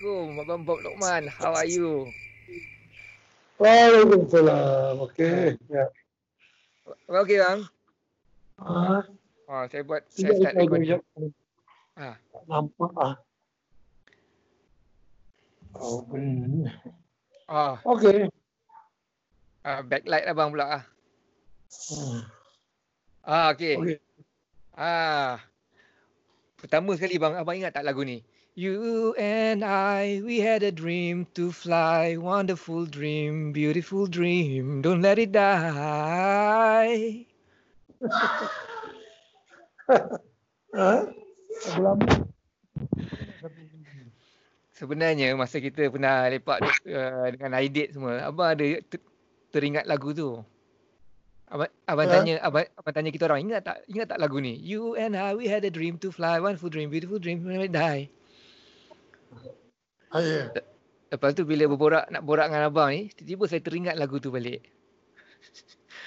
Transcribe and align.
Assalamualaikum 0.00 0.40
Abang 0.40 0.64
Bob 0.64 0.80
Lokman. 0.80 1.28
How 1.28 1.52
are 1.52 1.68
you? 1.68 2.08
Waalaikumsalam. 3.60 4.96
Okey. 5.04 5.60
Ya. 5.68 5.92
Abang 7.04 7.22
okey 7.28 7.36
bang? 7.36 7.60
Ah, 8.56 9.04
Oh, 9.44 9.62
saya 9.68 9.84
buat 9.84 10.00
saya 10.08 10.32
start 10.40 10.56
ada 10.56 10.64
recording. 10.64 10.88
jap. 10.88 11.00
Ah. 12.00 12.16
Nampak 12.48 12.92
ah. 12.96 13.14
Oh, 15.76 16.00
benar. 16.08 16.80
Oh, 17.44 17.76
Okey. 17.92 18.32
ah, 19.68 19.84
backlight 19.84 20.24
abang 20.24 20.48
pula 20.48 20.80
ah. 20.80 20.82
Hmm. 21.92 22.24
Ah, 23.20 23.52
okey. 23.52 23.76
Okey. 23.76 23.96
Ah. 24.72 25.44
Pertama 26.56 26.96
sekali 26.96 27.20
bang, 27.20 27.36
abang 27.36 27.52
ingat 27.52 27.76
tak 27.76 27.84
lagu 27.84 28.00
ni? 28.00 28.24
You 28.58 29.14
and 29.14 29.62
I, 29.62 30.26
we 30.26 30.42
had 30.42 30.66
a 30.66 30.74
dream 30.74 31.30
to 31.38 31.54
fly, 31.54 32.18
wonderful 32.18 32.82
dream, 32.82 33.54
beautiful 33.54 34.10
dream, 34.10 34.82
don't 34.82 34.98
let 34.98 35.22
it 35.22 35.30
die. 35.30 37.26
Sebenarnya 44.74 45.30
masa 45.38 45.62
kita 45.62 45.86
pernah 45.86 46.26
lepak 46.26 46.58
uh, 46.90 47.30
dengan 47.30 47.54
Aidit 47.54 47.94
semua, 47.94 48.26
abang 48.26 48.50
ada 48.50 48.66
ter- 48.82 49.06
teringat 49.54 49.86
lagu 49.86 50.10
tu. 50.10 50.42
Abang, 51.46 51.70
abang 51.86 52.06
tanya 52.10 52.42
abang, 52.42 52.66
abang 52.74 52.94
tanya 52.98 53.14
kita 53.14 53.30
orang 53.30 53.46
ingat 53.46 53.62
tak 53.62 53.78
ingat 53.86 54.10
tak 54.10 54.18
lagu 54.18 54.42
ni? 54.42 54.58
You 54.58 54.98
and 54.98 55.14
I 55.14 55.38
we 55.38 55.46
had 55.46 55.62
a 55.62 55.70
dream 55.70 56.02
to 56.02 56.10
fly, 56.10 56.42
wonderful 56.42 56.66
dream, 56.66 56.90
beautiful 56.90 57.22
dream, 57.22 57.46
don't 57.46 57.54
let 57.54 57.70
it 57.70 57.74
die. 57.78 58.10
Ah, 60.10 60.22
ya. 60.22 60.50
Lepas 61.10 61.34
tu 61.34 61.42
bila 61.42 61.66
berborak 61.66 62.06
nak 62.10 62.22
borak 62.22 62.50
dengan 62.50 62.70
abang 62.70 62.90
ni, 62.94 63.10
tiba-tiba 63.14 63.44
saya 63.50 63.62
teringat 63.62 63.94
lagu 63.98 64.22
tu 64.22 64.30
balik. 64.30 64.62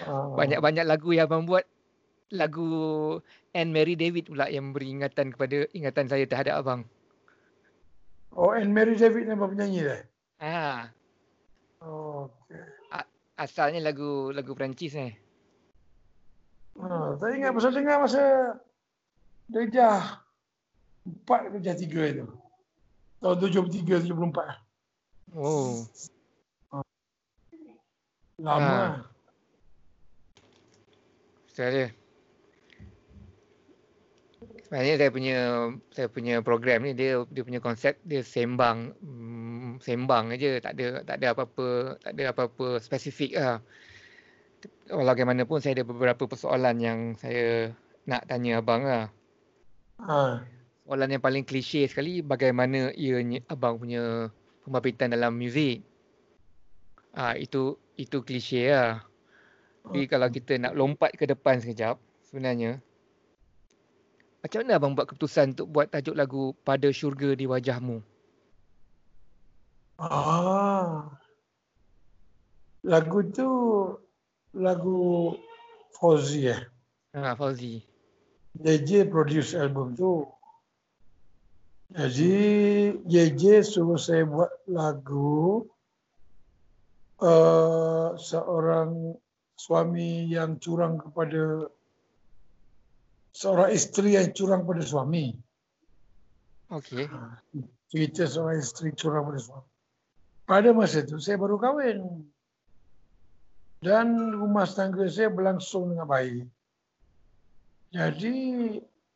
Ah. 0.04 0.32
Banyak-banyak 0.36 0.86
lagu 0.88 1.12
yang 1.12 1.28
abang 1.28 1.44
buat 1.44 1.64
lagu 2.34 2.70
Anne 3.54 3.72
Mary 3.72 3.94
David 3.94 4.31
pula 4.31 4.50
yang 4.50 4.72
memberi 4.72 4.90
ingatan 4.90 5.36
kepada 5.36 5.68
ingatan 5.76 6.08
saya 6.08 6.26
terhadap 6.26 6.64
abang. 6.64 6.81
Oh, 8.34 8.50
and 8.56 8.74
Mary 8.74 8.98
David 8.98 9.30
nama 9.30 9.46
penyanyi 9.46 9.86
dah. 9.86 10.02
Ah, 10.42 10.81
Oh, 11.84 12.31
okey. 12.48 12.64
asalnya 13.36 13.84
lagu 13.84 14.31
lagu 14.31 14.56
Perancis 14.56 14.96
ni. 14.96 15.12
Ah, 16.80 17.14
saya 17.20 17.31
ingat 17.36 17.52
pasal 17.52 17.72
dengar 17.76 18.00
masa 18.00 18.24
darjah 19.52 20.24
4 21.04 21.28
ke 21.28 21.48
darjah 21.59 21.76
3 21.76 22.12
itu. 22.16 22.26
Tahun 23.24 23.40
73 23.40 24.04
74. 24.12 24.60
Oh. 25.40 25.88
Lama. 28.44 28.68
Ah. 28.68 28.92
Saya 31.48 31.88
Sebenarnya 34.68 34.96
saya 35.00 35.10
punya 35.14 35.38
saya 35.94 36.08
punya 36.10 36.36
program 36.42 36.82
ni 36.82 36.98
dia 36.98 37.22
dia 37.30 37.46
punya 37.46 37.62
konsep 37.62 37.94
dia 38.10 38.26
sembang 38.26 38.98
mm, 39.06 39.86
sembang 39.86 40.34
aja 40.34 40.58
tak 40.66 40.74
ada 40.82 41.06
tak 41.06 41.22
ada 41.22 41.28
apa-apa 41.38 41.68
tak 42.02 42.12
ada 42.18 42.24
apa-apa 42.34 42.82
spesifik 42.82 43.38
lah. 43.38 43.62
Bagaimanapun 44.90 45.62
saya 45.62 45.78
ada 45.80 45.86
beberapa 45.86 46.26
persoalan 46.26 46.82
yang 46.82 47.00
saya 47.22 47.72
nak 48.10 48.26
tanya 48.28 48.60
abang 48.60 48.82
lah. 48.84 49.14
Ah. 50.02 50.42
Soalan 50.84 51.16
yang 51.16 51.23
paling 51.23 51.48
klise 51.48 51.88
sekali 51.88 52.20
bagaimana 52.20 52.92
ianya 52.92 53.39
abang 53.48 53.80
punya 53.80 54.28
pembabitan 54.67 55.16
dalam 55.16 55.36
muzik. 55.40 55.80
Ah 57.16 57.40
itu 57.40 57.80
itu 57.96 58.19
klise 58.19 58.68
lah. 58.68 59.00
Tapi 59.84 60.08
kalau 60.12 60.28
kita 60.28 60.59
nak 60.59 60.75
lompat 60.75 61.16
ke 61.16 61.24
depan 61.28 61.59
sekejap 61.59 62.00
sebenarnya 62.28 62.84
macam 64.44 64.59
mana 64.59 64.75
abang 64.75 64.91
buat 64.91 65.08
keputusan 65.08 65.56
untuk 65.56 65.72
buat 65.72 65.88
tajuk 65.88 66.19
lagu 66.19 66.52
Pada 66.68 66.91
Syurga 66.91 67.31
di 67.31 67.47
Wajahmu? 67.47 68.03
Ah. 70.03 71.08
Lagu 72.84 73.24
tu 73.31 73.50
lagu 74.52 75.31
Fauzi 75.96 76.52
eh. 76.52 76.59
Ha, 77.16 77.40
Fauzi. 77.40 77.79
JJ 78.59 79.08
produce 79.08 79.56
album 79.56 79.96
tu. 79.96 80.28
Jadi 81.94 82.34
JJ 83.06 83.62
suruh 83.62 84.02
saya 84.02 84.26
buat 84.26 84.50
lagu 84.66 85.62
uh, 87.22 88.18
seorang 88.18 89.14
suami 89.54 90.26
yang 90.26 90.58
curang 90.58 90.98
kepada 90.98 91.70
seorang 93.30 93.70
isteri 93.78 94.18
yang 94.18 94.34
curang 94.34 94.66
pada 94.66 94.82
suami. 94.82 95.38
Okey. 96.74 97.06
Cerita 97.94 98.26
seorang 98.26 98.58
isteri 98.58 98.90
curang 98.98 99.30
pada 99.30 99.38
suami. 99.38 99.70
Pada 100.50 100.70
masa 100.74 101.06
itu 101.06 101.22
saya 101.22 101.38
baru 101.38 101.62
kahwin. 101.62 102.26
Dan 103.86 104.34
rumah 104.34 104.66
tangga 104.66 105.06
saya 105.14 105.30
berlangsung 105.30 105.94
dengan 105.94 106.09
baik. 106.09 106.50
Jadi 107.94 108.38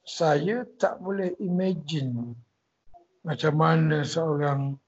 saya 0.05 0.61
tak 0.77 1.01
boleh 1.01 1.33
imagine 1.41 2.37
macam 3.27 3.53
mana 3.59 4.07
seorang 4.07 4.79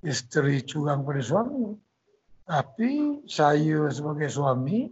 isteri 0.00 0.64
curang 0.64 1.04
pada 1.04 1.20
suami. 1.20 1.76
Tapi 2.48 3.20
saya 3.28 3.90
sebagai 3.92 4.32
suami 4.32 4.88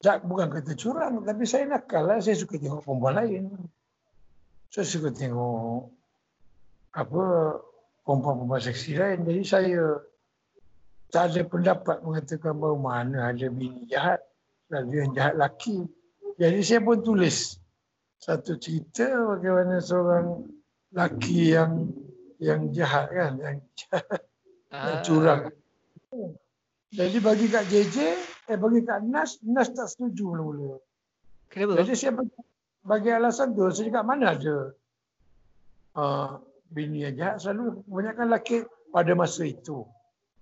tak 0.00 0.24
bukan 0.24 0.48
kata 0.48 0.72
curang 0.80 1.20
tapi 1.20 1.44
saya 1.44 1.68
nakal 1.68 2.08
lah. 2.08 2.24
Saya 2.24 2.40
suka 2.40 2.56
tengok 2.56 2.80
perempuan 2.88 3.20
lain. 3.20 3.52
Saya 4.72 4.86
suka 4.88 5.12
tengok 5.12 5.92
apa 6.96 7.22
perempuan-perempuan 8.08 8.62
seksi 8.64 8.96
lain. 8.96 9.28
Jadi 9.28 9.42
saya 9.44 10.00
tak 11.12 11.36
ada 11.36 11.42
pendapat 11.44 12.00
mengatakan 12.00 12.56
bahawa 12.56 12.78
mana 12.80 13.34
ada 13.34 13.50
bini 13.52 13.84
jahat 13.92 14.24
dan 14.72 14.88
yang 14.88 15.12
jahat 15.12 15.36
laki. 15.36 15.84
Jadi 16.40 16.64
saya 16.64 16.80
pun 16.80 17.04
tulis 17.04 17.60
satu 18.22 18.56
cerita 18.56 19.04
bagaimana 19.36 19.82
seorang 19.82 20.59
laki 20.94 21.54
yang 21.54 21.90
yang 22.40 22.72
jahat 22.72 23.06
kan, 23.12 23.32
yang 23.38 23.56
jahat, 23.76 24.20
yang 24.70 24.98
Ah, 24.98 25.02
curang. 25.02 25.50
Jadi 26.90 27.18
bagi 27.22 27.46
Kak 27.46 27.70
JJ, 27.70 27.96
eh 28.50 28.58
bagi 28.58 28.82
Kak 28.82 29.02
Nas, 29.06 29.38
Nas 29.46 29.70
tak 29.70 29.86
setuju 29.86 30.34
mula-mula. 30.34 30.78
Kenapa? 31.50 31.82
Jadi 31.82 31.92
saya 31.94 32.12
bagi, 32.18 32.34
bagi 32.82 33.10
alasan 33.10 33.54
tu, 33.54 33.66
saya 33.70 33.90
cakap 33.90 34.04
mana 34.06 34.34
ada 34.34 34.56
uh, 35.98 36.38
bini 36.70 37.06
yang 37.06 37.14
jahat 37.14 37.36
selalu 37.42 37.82
kebanyakan 37.86 38.24
lelaki 38.30 38.56
pada 38.90 39.12
masa 39.14 39.42
itu. 39.46 39.86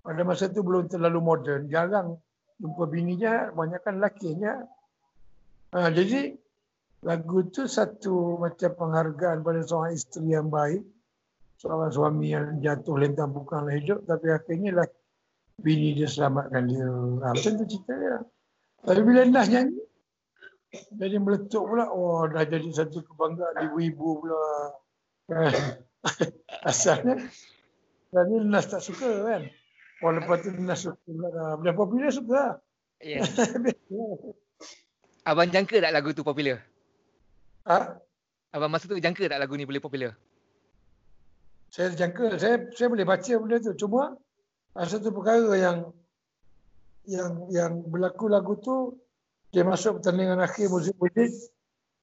Pada 0.00 0.20
masa 0.25 0.48
itu 0.48 0.60
belum 0.64 0.88
terlalu 0.88 1.20
moden, 1.20 1.69
jarang 1.69 2.16
jumpa 2.60 2.84
bini 2.88 3.20
jahat, 3.20 3.53
kebanyakan 3.53 3.92
lelaki 4.00 4.28
jahat. 4.41 4.64
Uh, 5.72 5.88
jadi 5.92 6.37
lagu 7.03 7.47
tu 7.50 7.70
satu 7.70 8.38
macam 8.42 8.70
penghargaan 8.75 9.47
pada 9.47 9.60
seorang 9.62 9.94
isteri 9.94 10.34
yang 10.34 10.50
baik, 10.50 10.82
seorang 11.59 11.91
suami 11.94 12.34
yang 12.34 12.59
jatuh 12.59 12.98
lentang 12.98 13.31
bukanlah 13.31 13.75
hidup, 13.75 14.03
tapi 14.06 14.34
akhirnya 14.34 14.82
lah 14.82 14.86
bini 15.58 15.94
dia 15.94 16.06
selamatkan 16.10 16.66
dia. 16.70 16.87
Ha, 16.87 17.26
macam 17.34 17.53
tu 17.58 17.64
cerita 17.66 17.94
dia. 17.94 18.19
Tapi 18.82 19.00
bila 19.03 19.26
Nas 19.26 19.50
nyanyi, 19.50 19.78
jadi 20.94 21.16
meletup 21.19 21.64
pula. 21.66 21.90
Oh, 21.90 22.28
dah 22.28 22.44
jadi 22.46 22.69
satu 22.70 23.02
kebanggaan 23.02 23.70
ibu-ibu 23.70 24.23
pula. 24.23 24.43
Kan? 25.26 25.52
Asalnya, 26.70 27.19
Asalnya 28.12 28.38
Nas 28.46 28.67
tak 28.70 28.82
suka 28.84 29.11
kan. 29.26 29.43
Oh, 30.05 30.14
lepas 30.14 30.46
tu 30.46 30.55
Nas 30.61 30.84
suka 30.84 31.00
pula. 31.08 31.28
dah. 31.34 31.52
Bila 31.58 31.73
popular 31.75 32.11
suka. 32.14 32.62
Ya. 33.02 33.25
Abang 35.28 35.50
jangka 35.50 35.82
tak 35.82 35.93
lagu 35.93 36.14
tu 36.14 36.23
popular? 36.23 36.62
Ha? 37.69 38.00
Abang 38.56 38.73
masa 38.73 38.88
tu 38.88 38.97
jangka 38.97 39.29
tak 39.29 39.38
lagu 39.38 39.53
ni 39.55 39.69
boleh 39.69 39.81
popular? 39.85 40.17
Saya 41.69 41.93
jangka, 41.93 42.41
saya 42.41 42.65
saya 42.73 42.88
boleh 42.88 43.05
baca 43.05 43.32
benda 43.37 43.61
tu. 43.61 43.76
Cuma 43.76 44.17
ada 44.73 44.88
satu 44.88 45.12
perkara 45.12 45.53
yang 45.53 45.79
yang 47.05 47.32
yang 47.53 47.73
berlaku 47.85 48.29
lagu 48.32 48.56
tu 48.56 48.97
dia 49.53 49.65
masuk 49.65 50.00
pertandingan 50.00 50.41
akhir 50.44 50.69
muzik-muzik 50.69 51.32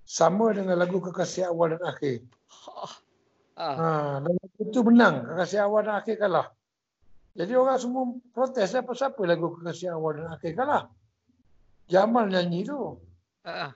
sama 0.06 0.54
dengan 0.54 0.78
lagu 0.78 1.02
Kekasih 1.02 1.50
Awal 1.50 1.78
dan 1.78 1.84
Akhir. 1.90 2.22
Ah, 3.58 3.74
Ha, 3.80 3.88
dan 4.20 4.34
lagu 4.36 4.62
tu 4.70 4.82
menang. 4.86 5.26
Kekasih 5.26 5.66
Awal 5.66 5.82
dan 5.90 5.96
Akhir 6.02 6.16
kalah. 6.22 6.48
Jadi 7.36 7.54
orang 7.58 7.78
semua 7.82 8.04
protes 8.34 8.70
apa 8.74 8.94
siapa 8.94 9.22
lagu 9.26 9.58
Kekasih 9.58 9.94
Awal 9.98 10.22
dan 10.22 10.28
Akhir 10.34 10.54
kalah. 10.54 10.84
Jamal 11.90 12.30
nyanyi 12.30 12.66
tu. 12.66 12.98
ah, 13.46 13.70
ah. 13.70 13.72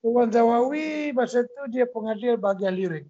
Tuan 0.00 0.28
Zawawi 0.32 1.12
masa 1.12 1.42
tu 1.44 1.64
dia 1.68 1.84
pengadil 1.86 2.36
bahagian 2.38 2.74
lirik. 2.74 3.04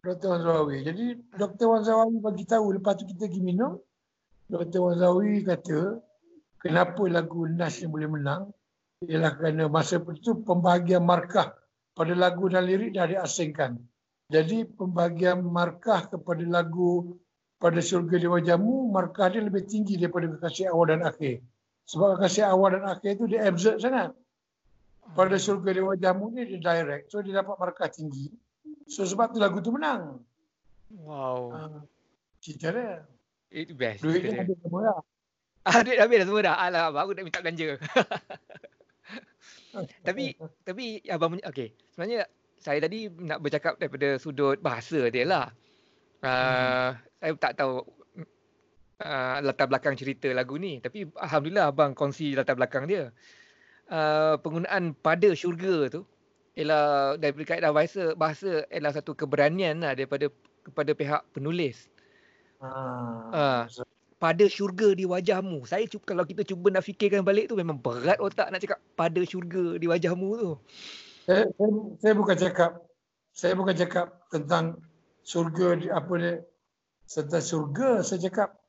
Dr. 0.00 0.32
Wan 0.32 0.40
Zawawi. 0.40 0.76
Jadi 0.80 1.04
Dr. 1.36 1.66
Wan 1.68 1.82
Zawawi 1.84 2.16
bagi 2.24 2.44
tahu 2.48 2.80
lepas 2.80 2.96
tu 2.96 3.04
kita 3.04 3.28
pergi 3.28 3.42
minum. 3.44 3.76
Dr. 4.48 4.80
Wan 4.80 4.96
Zawawi 4.96 5.44
kata 5.44 6.00
kenapa 6.58 7.02
lagu 7.06 7.44
Nas 7.44 7.84
yang 7.84 7.92
boleh 7.92 8.08
menang 8.08 8.42
ialah 9.04 9.32
kerana 9.36 9.64
masa 9.68 9.96
itu 9.96 10.44
pembahagian 10.44 11.04
markah 11.04 11.56
pada 11.96 12.12
lagu 12.12 12.48
dan 12.48 12.68
lirik 12.68 12.96
dah 12.96 13.08
diasingkan. 13.08 13.76
Jadi 14.30 14.68
pembahagian 14.68 15.42
markah 15.42 16.06
kepada 16.06 16.44
lagu 16.44 17.16
pada 17.60 17.80
syurga 17.84 18.16
di 18.16 18.24
wajahmu, 18.24 18.88
markah 18.88 19.28
dia 19.28 19.44
lebih 19.44 19.68
tinggi 19.68 20.00
daripada 20.00 20.32
kekasih 20.32 20.72
awal 20.72 20.96
dan 20.96 21.04
akhir. 21.04 21.44
Sebab 21.84 22.16
kekasih 22.16 22.48
awal 22.48 22.80
dan 22.80 22.84
akhir 22.88 23.20
itu 23.20 23.24
dia 23.28 23.44
absurd 23.44 23.84
sangat. 23.84 24.16
Pada 25.16 25.36
syurga 25.36 25.70
di 25.74 25.82
wajahmu 25.82 26.24
ni 26.34 26.42
dia 26.46 26.58
direct. 26.60 27.10
So 27.10 27.20
dia 27.20 27.42
dapat 27.42 27.56
markah 27.58 27.90
tinggi. 27.90 28.30
So 28.90 29.06
sebab 29.06 29.34
tu 29.34 29.38
lagu 29.42 29.58
tu 29.62 29.74
menang. 29.74 30.22
Wow. 30.90 31.40
Uh, 31.54 31.80
cerita 32.42 32.74
dia. 32.74 33.06
Itu 33.50 33.74
best. 33.74 34.02
Duit 34.02 34.26
dia 34.26 34.42
ada 34.42 34.54
semua 34.58 34.80
dah. 34.86 34.98
Ah, 35.66 35.82
duit 35.82 35.96
dah 35.98 36.04
habis 36.06 36.18
dah 36.22 36.26
semua 36.26 36.42
dah. 36.42 36.56
Alah, 36.56 36.84
baru 36.94 37.10
nak 37.14 37.24
minta 37.26 37.42
belanja. 37.42 37.68
tapi 40.06 40.34
tapi 40.66 40.84
abang 41.06 41.34
punya 41.34 41.46
okey. 41.50 41.74
Sebenarnya 41.94 42.26
saya 42.58 42.78
tadi 42.82 43.08
nak 43.08 43.38
bercakap 43.38 43.78
daripada 43.78 44.18
sudut 44.18 44.58
bahasa 44.58 45.10
dia 45.10 45.26
lah. 45.26 45.46
Uh, 46.20 46.28
hmm. 46.28 46.90
saya 47.16 47.32
tak 47.40 47.56
tahu 47.56 47.80
uh, 49.00 49.40
latar 49.40 49.72
belakang 49.72 49.96
cerita 49.96 50.28
lagu 50.36 50.60
ni 50.60 50.76
tapi 50.84 51.08
alhamdulillah 51.16 51.72
abang 51.72 51.96
kongsi 51.96 52.34
latar 52.34 52.58
belakang 52.58 52.90
dia. 52.90 53.14
Uh, 53.90 54.38
penggunaan 54.38 54.94
pada 55.02 55.34
syurga 55.34 55.90
tu 55.90 56.06
ialah 56.54 57.18
daripada 57.18 57.44
kaedah 57.50 57.74
bahasa 57.74 58.14
bahasa 58.14 58.62
ialah 58.70 58.94
satu 58.94 59.18
keberanian 59.18 59.82
lah 59.82 59.98
daripada 59.98 60.30
kepada 60.62 60.94
pihak 60.94 61.22
penulis. 61.34 61.90
Uh, 62.62 63.66
pada 64.20 64.44
syurga 64.46 64.92
di 64.92 65.08
wajahmu. 65.08 65.64
Saya 65.64 65.88
cuba 65.88 66.12
kalau 66.12 66.24
kita 66.28 66.44
cuba 66.44 66.68
nak 66.68 66.84
fikirkan 66.84 67.24
balik 67.24 67.48
tu 67.48 67.56
memang 67.56 67.80
berat 67.80 68.20
otak 68.20 68.52
nak 68.52 68.60
cakap 68.60 68.78
pada 68.94 69.20
syurga 69.24 69.80
di 69.80 69.88
wajahmu 69.88 70.28
tu. 70.36 70.52
Saya, 71.24 71.48
saya, 71.56 71.70
saya 71.98 72.12
bukan 72.14 72.36
cakap 72.36 72.70
saya 73.32 73.52
bukan 73.56 73.74
cakap 73.74 74.06
tentang 74.28 74.76
syurga 75.24 75.80
di 75.80 75.88
apa 75.88 76.12
dia 76.20 76.34
tentang 77.08 77.42
syurga 77.42 78.04
saya 78.04 78.20
cakap 78.28 78.60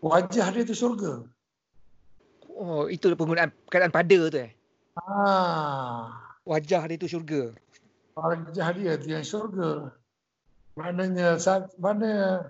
wajah 0.00 0.48
dia 0.48 0.62
tu 0.64 0.74
syurga. 0.74 1.28
Oh, 2.62 2.86
itu 2.86 3.10
penggunaan 3.18 3.50
keadaan 3.66 3.90
pada 3.90 4.30
tu 4.30 4.38
eh. 4.38 4.54
Ah. 4.94 6.14
Wajah 6.46 6.86
dia 6.86 6.94
tu 6.94 7.10
syurga. 7.10 7.50
Wajah 8.14 8.68
dia 8.78 8.94
tu 9.02 9.10
yang 9.10 9.26
syurga. 9.26 9.90
Maknanya 10.78 11.42
saat 11.42 11.74
mana 11.82 12.46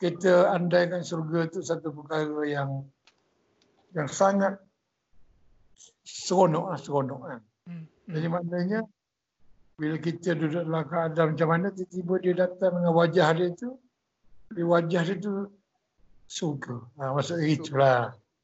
kita 0.00 0.48
andaikan 0.56 1.04
syurga 1.04 1.52
itu 1.52 1.60
satu 1.60 1.92
perkara 1.92 2.48
yang 2.48 2.88
yang 3.92 4.08
sangat 4.08 4.56
seronok 6.00 6.72
lah, 6.72 6.78
seronok 6.80 7.20
kan. 7.20 7.40
Hmm. 7.68 7.84
Jadi 8.08 8.26
maknanya 8.32 8.80
bila 9.76 9.96
kita 10.00 10.32
duduk 10.32 10.64
dalam 10.64 10.84
keadaan 10.88 11.28
macam 11.36 11.48
mana 11.48 11.66
tiba-tiba 11.76 12.14
dia 12.24 12.34
datang 12.40 12.72
dengan 12.80 12.92
wajah 12.96 13.28
dia 13.36 13.48
tu 13.52 13.76
di 14.48 14.64
wajah 14.64 15.02
dia 15.04 15.16
tu 15.20 15.32
suka. 16.24 16.88
Ha, 16.96 17.12
maksudnya 17.12 17.46
itulah. 17.48 18.00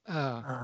Ha. 0.07 0.25
Ha. 0.43 0.57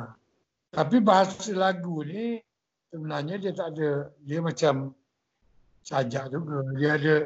Tapi 0.73 0.97
bahasa 1.05 1.53
lagu 1.53 2.01
ni 2.07 2.41
sebenarnya 2.89 3.37
dia 3.37 3.53
tak 3.53 3.77
ada 3.77 4.09
dia 4.23 4.39
macam 4.41 4.95
sajak 5.83 6.31
juga. 6.33 6.63
Dia 6.79 6.91
ada 6.97 7.17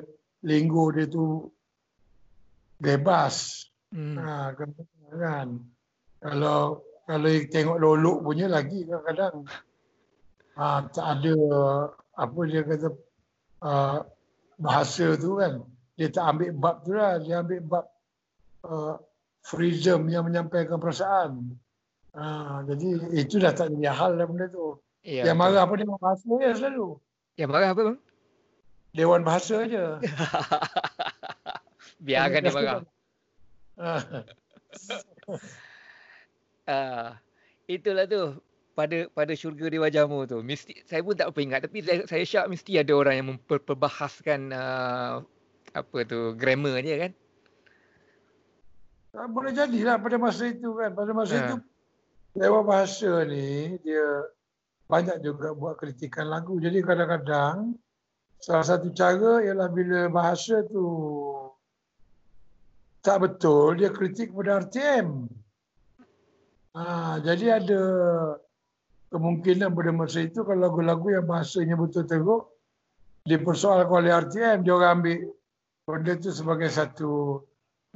linggo 0.42 0.90
dia 0.90 1.06
tu 1.06 1.46
bebas. 2.80 3.66
Hmm. 3.92 4.16
Ha, 4.18 4.52
kan. 5.14 5.48
Kalau 6.20 6.82
kalau 7.06 7.30
tengok 7.52 7.78
lolok 7.78 8.18
punya 8.26 8.50
lagi 8.50 8.82
kadang-kadang 8.82 9.46
ha, 10.58 10.82
tak 10.90 11.06
ada 11.06 11.36
apa 12.18 12.40
dia 12.50 12.66
kata 12.66 12.88
uh, 13.62 13.98
bahasa 14.58 15.14
tu 15.20 15.38
kan. 15.38 15.62
Dia 15.96 16.08
tak 16.12 16.24
ambil 16.36 16.50
bab 16.56 16.76
tu 16.82 16.92
lah. 16.96 17.20
Dia 17.20 17.44
ambil 17.44 17.60
bab 17.62 17.86
uh, 18.66 18.96
freedom 19.44 20.08
yang 20.10 20.26
menyampaikan 20.26 20.80
perasaan. 20.80 21.56
Ha, 22.16 22.64
jadi 22.64 22.86
itu 23.12 23.36
dah 23.36 23.52
tak 23.52 23.76
jadi 23.76 23.92
hal 23.92 24.16
lah 24.16 24.24
benda 24.24 24.48
tu. 24.48 24.80
Ya, 25.04 25.28
yang 25.28 25.36
marah 25.36 25.68
apa 25.68 25.76
dia 25.76 25.84
bahasa 25.86 26.32
ya 26.40 26.50
selalu. 26.56 26.96
Yang 27.36 27.50
marah 27.52 27.68
apa 27.76 27.80
bang? 27.92 27.98
Dewan 28.96 29.20
bahasa 29.20 29.68
aja. 29.68 30.00
Biarkan 32.08 32.40
dia 32.40 32.52
marah. 32.56 32.80
uh, 36.64 37.12
itulah 37.76 38.08
tu 38.08 38.40
pada 38.72 39.04
pada 39.12 39.32
syurga 39.36 39.68
di 39.68 39.76
wajahmu 39.76 40.24
tu. 40.24 40.40
Mesti 40.40 40.88
saya 40.88 41.04
pun 41.04 41.12
tak 41.12 41.36
apa 41.36 41.38
ingat 41.44 41.68
tapi 41.68 41.84
saya, 41.84 42.08
saya 42.08 42.24
syak 42.24 42.48
mesti 42.48 42.80
ada 42.80 42.96
orang 42.96 43.14
yang 43.20 43.28
memperbahaskan 43.36 44.56
uh, 44.56 45.20
apa 45.76 45.98
tu 46.08 46.32
grammar 46.32 46.80
dia 46.80 46.96
kan. 46.96 47.12
Boleh 49.28 49.52
jadilah 49.52 50.00
pada 50.00 50.16
masa 50.16 50.48
itu 50.48 50.72
kan. 50.72 50.96
Pada 50.96 51.12
masa 51.12 51.34
uh. 51.36 51.40
itu 51.44 51.56
Dewan 52.36 52.68
bahasa 52.68 53.24
ni 53.24 53.80
dia 53.80 54.28
banyak 54.92 55.24
juga 55.24 55.56
buat 55.56 55.80
kritikan 55.80 56.28
lagu. 56.28 56.60
Jadi 56.60 56.84
kadang-kadang 56.84 57.72
salah 58.44 58.66
satu 58.76 58.92
cara 58.92 59.40
ialah 59.40 59.72
bila 59.72 60.12
bahasa 60.12 60.60
tu 60.68 60.84
tak 63.00 63.24
betul 63.24 63.80
dia 63.80 63.88
kritik 63.88 64.36
kepada 64.36 64.68
RTM. 64.68 65.32
Ha, 66.76 67.16
jadi 67.24 67.56
ada 67.56 67.82
kemungkinan 69.08 69.72
pada 69.72 69.90
masa 69.96 70.20
itu 70.20 70.44
kalau 70.44 70.60
lagu-lagu 70.68 71.08
yang 71.16 71.24
bahasanya 71.24 71.72
betul 71.72 72.04
teruk 72.04 72.52
dipersoalkan 73.24 74.04
oleh 74.04 74.12
RTM 74.12 74.60
dia 74.60 74.76
orang 74.76 75.00
ambil 75.00 75.18
benda 75.88 76.12
itu 76.20 76.36
sebagai 76.36 76.68
satu 76.68 77.40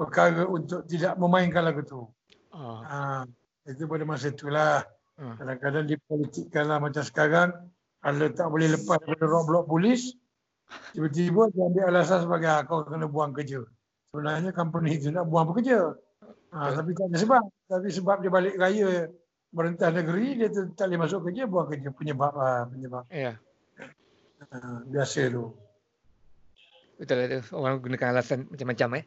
perkara 0.00 0.48
untuk 0.48 0.88
tidak 0.88 1.20
memainkan 1.20 1.60
lagu 1.60 1.84
itu. 1.84 2.02
Oh. 2.56 2.80
Ha, 2.80 3.28
itu 3.68 3.84
pada 3.84 4.04
masa 4.08 4.32
itulah 4.32 4.84
ha. 5.20 5.24
kadang-kadang 5.36 5.84
dipolitikkan 5.90 6.64
lah 6.68 6.78
macam 6.80 7.04
sekarang 7.04 7.52
kalau 8.00 8.28
tak 8.32 8.48
boleh 8.48 8.72
lepas 8.72 8.96
daripada 9.04 9.26
rock 9.28 9.44
block 9.48 9.64
polis 9.68 10.16
tiba-tiba 10.96 11.50
dia 11.52 11.62
ambil 11.66 11.84
alasan 11.92 12.24
sebagai 12.24 12.48
ah, 12.48 12.62
kau 12.64 12.86
kena 12.86 13.10
buang 13.10 13.36
kerja 13.36 13.60
sebenarnya 14.10 14.50
company 14.50 14.98
itu 14.98 15.14
nak 15.14 15.30
buang 15.30 15.46
pekerja. 15.54 15.94
Ha, 16.50 16.74
tapi 16.74 16.90
tak 16.98 17.14
ada 17.14 17.16
sebab. 17.16 17.42
Tapi 17.70 17.88
sebab 17.94 18.16
dia 18.26 18.30
balik 18.30 18.58
raya 18.58 19.06
merentah 19.54 19.94
negeri, 19.94 20.34
dia 20.34 20.50
tak 20.74 20.90
boleh 20.90 20.98
masuk 20.98 21.20
kerja, 21.30 21.46
buang 21.46 21.70
kerja. 21.70 21.88
Penyebab. 21.94 22.34
Ha, 22.34 22.66
penyebab. 22.66 23.04
Ya. 23.06 23.38
Ha, 24.50 24.82
biasa 24.90 25.30
tu. 25.30 25.54
Betul 26.98 27.16
lah 27.16 27.26
tu. 27.38 27.40
Orang 27.54 27.78
gunakan 27.80 28.18
alasan 28.18 28.50
macam-macam 28.50 28.88
eh. 29.00 29.04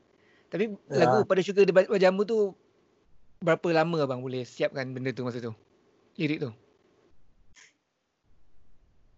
Tapi 0.48 0.66
ya. 0.72 0.98
lagu 1.04 1.28
pada 1.28 1.42
syukur 1.44 1.68
di 1.68 1.74
wajahmu 1.76 2.24
tu 2.24 2.56
berapa 3.44 3.68
lama 3.76 4.08
abang 4.08 4.24
boleh 4.24 4.48
siapkan 4.48 4.88
benda 4.96 5.12
tu 5.12 5.28
masa 5.28 5.44
tu? 5.44 5.52
Lirik 6.16 6.40
tu. 6.48 6.52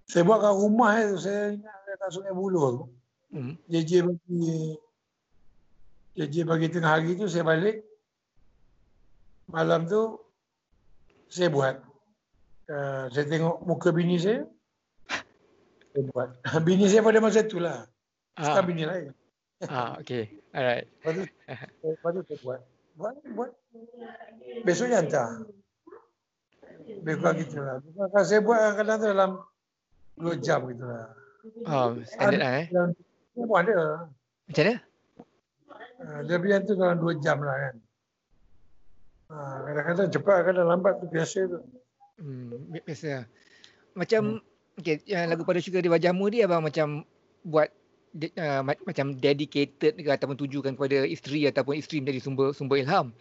Saya 0.10 0.26
buat 0.26 0.42
kat 0.42 0.54
rumah 0.58 0.92
eh, 0.98 1.14
saya 1.18 1.54
ingat 1.54 1.98
kat 2.02 2.10
Sungai 2.10 2.34
Buloh 2.34 2.66
tu. 2.74 2.84
Hmm. 3.36 3.54
JJ 3.70 3.92
bagi 4.06 4.78
jadi 6.16 6.48
pagi 6.48 6.72
tengah 6.72 6.92
hari 6.96 7.14
tu 7.20 7.28
saya 7.28 7.44
balik. 7.44 7.84
Malam 9.52 9.86
tu 9.86 10.18
saya 11.28 11.52
buat. 11.52 11.76
Uh, 12.66 13.12
saya 13.14 13.26
tengok 13.30 13.62
muka 13.68 13.92
bini 13.92 14.18
saya. 14.18 14.48
Saya 15.92 16.04
buat. 16.12 16.30
Bini 16.68 16.88
saya 16.92 17.04
pada 17.04 17.20
masa 17.24 17.44
tu 17.44 17.60
lah. 17.60 17.88
Sekarang 18.36 18.64
ah. 18.64 18.68
bini 18.68 18.84
lain. 18.84 19.06
Ah, 19.64 19.96
okay. 19.96 20.28
Alright. 20.52 20.92
Lepas 21.00 21.12
tu, 21.16 21.24
lepas 21.88 22.10
tu 22.12 22.22
saya 22.28 22.40
buat. 22.44 22.62
Buat, 22.96 23.16
buat. 23.36 23.52
Besoknya 24.64 25.04
hantar. 25.04 25.44
Lebih 26.86 27.16
kurang 27.20 27.38
gitu 27.44 27.58
lah. 27.60 27.78
Kalau 27.84 28.26
saya 28.26 28.42
buat 28.42 28.60
kadang-kadang 28.80 29.12
dalam 29.12 29.32
2 30.20 30.40
jam 30.40 30.60
gitu 30.72 30.86
lah. 30.88 31.12
Oh, 31.70 31.94
standard 32.08 32.42
lah 32.42 32.52
eh. 32.64 32.66
Saya 32.72 33.44
buat 33.46 33.60
ada. 33.68 34.10
Macam 34.48 34.64
mana? 34.64 34.76
Ah, 35.96 36.20
lebihan 36.22 36.62
tu 36.68 36.74
dalam 36.76 36.98
dua 37.00 37.14
jam 37.22 37.38
lah 37.42 37.56
kan. 37.56 37.76
Ah, 39.32 39.58
kadang-kadang 39.66 40.08
cepat, 40.12 40.38
kadang 40.46 40.68
lambat 40.70 40.94
tu 41.02 41.06
biasa 41.10 41.40
tu. 41.50 41.60
Hmm, 42.22 42.52
biasa 42.84 43.08
lah. 43.22 43.26
Macam, 43.96 44.22
hmm. 44.40 44.80
okay, 44.80 44.96
lagu 45.26 45.44
pada 45.48 45.60
syukur 45.64 45.82
di 45.82 45.92
wajahmu 45.92 46.26
dia 46.30 46.46
abang 46.46 46.62
macam 46.62 47.08
buat 47.46 47.70
uh, 48.16 48.62
macam 48.64 49.16
dedicated 49.20 50.00
ke 50.00 50.10
ataupun 50.10 50.40
tujukan 50.40 50.74
kepada 50.80 51.04
isteri 51.04 51.48
ataupun 51.52 51.76
isteri 51.76 52.00
menjadi 52.02 52.20
sumber 52.24 52.48
sumber 52.56 52.80
ilham. 52.82 53.12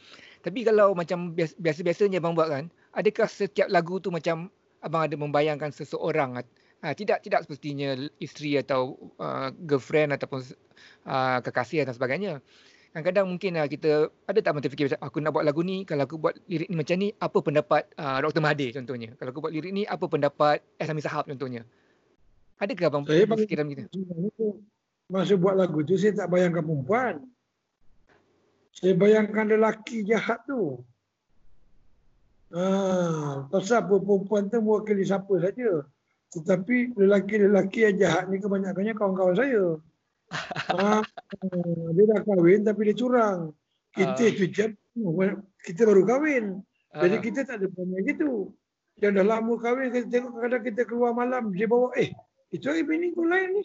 Tapi 0.44 0.62
kalau 0.62 0.92
macam 0.92 1.32
biasa-biasanya 1.34 2.20
abang 2.20 2.36
buat 2.36 2.52
kan, 2.52 2.64
adakah 2.92 3.26
setiap 3.26 3.66
lagu 3.72 3.98
tu 3.98 4.12
macam 4.12 4.52
abang 4.84 5.08
ada 5.08 5.16
membayangkan 5.16 5.72
seseorang 5.72 6.44
Ha, 6.84 6.92
tidak 6.92 7.24
tidak 7.24 7.48
sepertinya 7.48 7.96
isteri 8.20 8.60
atau 8.60 9.00
uh, 9.16 9.48
girlfriend 9.64 10.12
ataupun 10.20 10.44
uh, 11.08 11.40
kekasih 11.40 11.80
dan 11.88 11.96
sebagainya. 11.96 12.44
Kadang-kadang 12.92 13.24
mungkin 13.24 13.56
uh, 13.56 13.64
kita 13.64 14.12
ada 14.28 14.38
tak 14.44 14.52
mata 14.52 14.68
fikir 14.68 14.92
aku 15.00 15.16
nak 15.24 15.32
buat 15.32 15.48
lagu 15.48 15.64
ni, 15.64 15.88
kalau 15.88 16.04
aku 16.04 16.20
buat 16.20 16.36
lirik 16.44 16.68
ni 16.68 16.76
macam 16.76 17.00
ni, 17.00 17.08
apa 17.16 17.40
pendapat 17.40 17.88
uh, 17.96 18.20
Dr. 18.20 18.44
Mahathir 18.44 18.76
contohnya? 18.76 19.16
Kalau 19.16 19.32
aku 19.32 19.40
buat 19.40 19.56
lirik 19.56 19.72
ni, 19.72 19.88
apa 19.88 20.04
pendapat 20.04 20.60
S. 20.76 20.92
Amin 20.92 21.00
Sahab 21.00 21.24
contohnya? 21.24 21.64
Adakah 22.60 22.86
abang 22.92 23.02
Saya 23.08 23.24
fikiran 23.32 23.66
kita? 23.72 23.88
Masa 25.12 25.37
buat 25.37 25.52
lagu 25.54 25.84
tu 25.84 26.00
saya 26.00 26.16
tak 26.16 26.32
bayangkan 26.32 26.64
perempuan. 26.64 27.14
Saya 28.73 28.96
bayangkan 28.96 29.46
lelaki 29.46 30.02
jahat 30.02 30.40
tu. 30.49 30.80
Ah, 32.54 33.44
pasal 33.50 33.82
apa 33.84 33.99
perempuan 33.99 34.46
tu 34.49 34.62
mewakili 34.62 35.04
siapa 35.04 35.30
saja. 35.42 35.84
Tetapi 36.34 36.99
lelaki-lelaki 36.99 37.87
yang 37.87 37.96
jahat 38.00 38.25
ni 38.30 38.42
kebanyakannya 38.42 38.94
kawan-kawan 38.96 39.37
saya. 39.38 39.64
ah, 40.73 41.02
dia 41.94 42.04
dah 42.11 42.20
kahwin 42.25 42.64
tapi 42.66 42.90
dia 42.90 42.96
curang. 42.96 43.52
Kita 43.94 44.25
Ah. 44.25 44.32
tu 44.34 44.46
jam 44.50 44.70
kita 45.62 45.82
baru 45.87 46.02
kahwin. 46.02 46.44
Jadi 46.94 47.16
Ah. 47.18 47.23
kita 47.23 47.40
tak 47.46 47.62
ada 47.62 47.66
perangai 47.70 48.02
gitu. 48.08 48.50
Yang 48.99 49.12
dah 49.20 49.26
lama 49.26 49.54
kahwin 49.61 49.90
kita 49.94 50.06
tengok 50.11 50.34
kadang 50.42 50.62
kita 50.64 50.82
keluar 50.88 51.12
malam 51.14 51.50
dia 51.54 51.66
bawa 51.68 51.90
eh 51.94 52.11
itu 52.50 52.66
hari 52.66 52.82
bini 52.87 53.14
kau 53.14 53.26
lain 53.26 53.61
ni. 53.61 53.62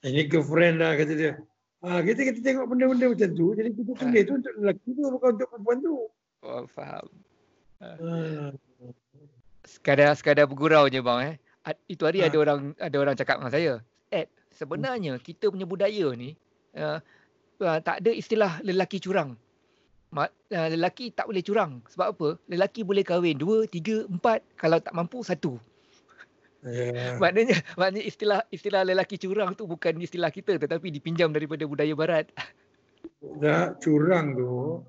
Ini 0.00 0.22
girlfriend 0.32 0.80
lah 0.80 0.96
kata 0.96 1.12
dia. 1.12 1.32
Ah 1.80 2.00
kita 2.04 2.28
kita 2.28 2.38
tengok 2.44 2.66
benda-benda 2.68 3.12
macam 3.12 3.30
tu 3.32 3.46
jadi 3.56 3.72
kita 3.72 3.90
tulis 3.96 4.22
tu 4.24 4.32
untuk 4.36 4.52
lelaki 4.60 4.88
tu 4.92 5.02
bukan 5.08 5.28
untuk 5.36 5.48
perempuan 5.48 5.76
tu. 5.80 5.94
Oh, 6.40 6.64
faham. 6.72 7.06
Ah. 7.80 8.52
Sekadar 9.64 10.12
sekadar 10.16 10.44
bergurau 10.48 10.88
je 10.88 11.00
bang 11.00 11.20
eh. 11.24 11.34
Itu 11.88 12.08
hari 12.08 12.24
Ha. 12.24 12.32
ada 12.32 12.36
orang 12.40 12.72
ada 12.80 12.96
orang 12.96 13.14
cakap 13.16 13.36
dengan 13.40 13.52
saya, 13.52 13.72
"Ed, 14.08 14.28
sebenarnya 14.52 15.20
kita 15.20 15.52
punya 15.52 15.68
budaya 15.68 16.12
ni 16.16 16.32
uh, 16.76 16.98
uh, 17.60 17.78
tak 17.84 18.00
ada 18.00 18.10
istilah 18.12 18.60
lelaki 18.64 18.98
curang. 19.00 19.36
Ma- 20.10 20.32
uh, 20.32 20.68
lelaki 20.72 21.12
tak 21.12 21.28
boleh 21.28 21.44
curang. 21.44 21.84
Sebab 21.92 22.06
apa? 22.16 22.28
Lelaki 22.50 22.82
boleh 22.82 23.04
kahwin 23.06 23.36
dua, 23.38 23.68
tiga, 23.68 24.08
empat. 24.08 24.42
Kalau 24.58 24.80
tak 24.82 24.90
mampu, 24.96 25.22
satu. 25.22 25.60
Ya. 26.60 27.16
Maknanya 27.16 27.56
maknanya 27.72 28.04
istilah 28.04 28.40
istilah 28.52 28.84
lelaki 28.84 29.16
curang 29.16 29.56
tu 29.56 29.64
bukan 29.64 29.96
istilah 29.96 30.28
kita 30.28 30.60
tetapi 30.60 30.92
dipinjam 30.92 31.32
daripada 31.32 31.64
budaya 31.64 31.94
barat. 31.96 32.28
Dah 33.40 33.72
curang 33.80 34.36
tu 34.36 34.84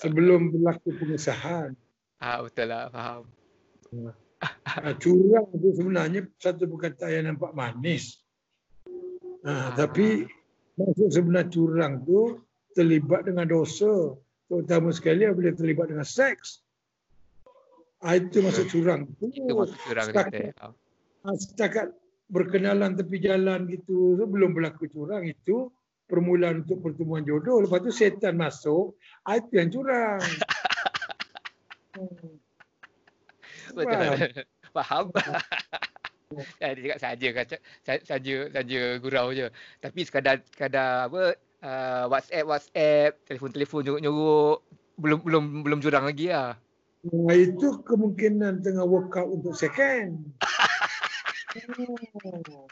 sebelum 0.00 0.48
berlaku 0.52 0.96
pengesahan. 0.96 1.76
Ah 2.16 2.40
betul 2.40 2.72
lah, 2.72 2.88
faham. 2.88 3.28
Ah, 4.64 4.96
curang 4.96 5.52
tu 5.52 5.68
sebenarnya 5.76 6.24
satu 6.40 6.64
perkataan 6.64 7.12
yang 7.12 7.24
nampak 7.36 7.52
manis. 7.52 8.24
Ah, 9.44 9.76
tapi 9.76 10.24
maksud 10.80 11.12
sebenar 11.12 11.52
curang 11.52 12.00
tu 12.08 12.40
terlibat 12.72 13.28
dengan 13.28 13.44
dosa. 13.44 14.16
Terutama 14.48 14.92
sekali 14.96 15.28
apabila 15.28 15.52
terlibat 15.52 15.92
dengan 15.92 16.08
seks. 16.08 16.64
Ah, 18.00 18.18
itu 18.18 18.42
maksud 18.42 18.66
curang. 18.72 19.06
Itu 19.20 19.52
maksud 19.52 19.78
curang 19.86 20.06
setakat, 20.08 20.32
kita. 20.56 20.66
Ah, 21.26 21.36
setakat 21.36 21.94
berkenalan 22.32 22.96
tepi 22.96 23.20
jalan 23.20 23.68
gitu 23.68 24.16
tu 24.16 24.24
belum 24.24 24.56
berlaku 24.56 24.88
curang 24.88 25.28
itu 25.28 25.68
permulaan 26.08 26.66
untuk 26.66 26.84
pertemuan 26.84 27.24
jodoh. 27.24 27.64
Lepas 27.64 27.80
tu 27.84 27.92
setan 27.92 28.36
masuk, 28.36 28.96
itu 29.28 29.52
yang 29.56 29.70
curang. 29.72 30.20
Hmm. 31.92 32.40
Betul. 33.76 34.32
Faham? 34.72 35.12
Ya, 36.56 36.72
dia 36.76 36.82
cakap 36.88 37.00
saja 37.04 37.28
kata 37.36 37.56
saja 37.84 38.34
saja 38.48 38.80
gurau 38.96 39.28
je. 39.36 39.52
Tapi 39.84 40.00
sekadar 40.08 40.40
sekadar 40.48 41.12
apa 41.12 41.36
uh, 41.60 42.04
WhatsApp 42.08 42.48
WhatsApp, 42.48 43.20
telefon-telefon 43.28 43.84
nyuruk-nyuruk 43.84 44.58
belum 44.96 45.18
belum 45.20 45.44
belum 45.68 45.78
jurang 45.84 46.08
lagi 46.08 46.32
lah. 46.32 46.56
Nah, 47.02 47.34
itu 47.34 47.82
kemungkinan 47.82 48.62
tengah 48.62 48.86
workout 48.86 49.26
untuk 49.26 49.58
second. 49.58 50.22
Oh. 51.52 52.66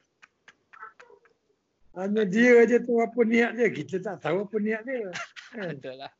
Hanya 2.00 2.22
dia 2.24 2.64
aja 2.64 2.80
tahu 2.80 3.02
apa 3.02 3.20
niat 3.26 3.52
dia. 3.58 3.68
Kita 3.68 3.96
tak 4.00 4.16
tahu 4.24 4.46
apa 4.48 4.56
niat 4.56 4.82
dia. 4.86 5.10
Kan? 5.52 5.76
Betul 5.76 5.94
lah. 6.00 6.12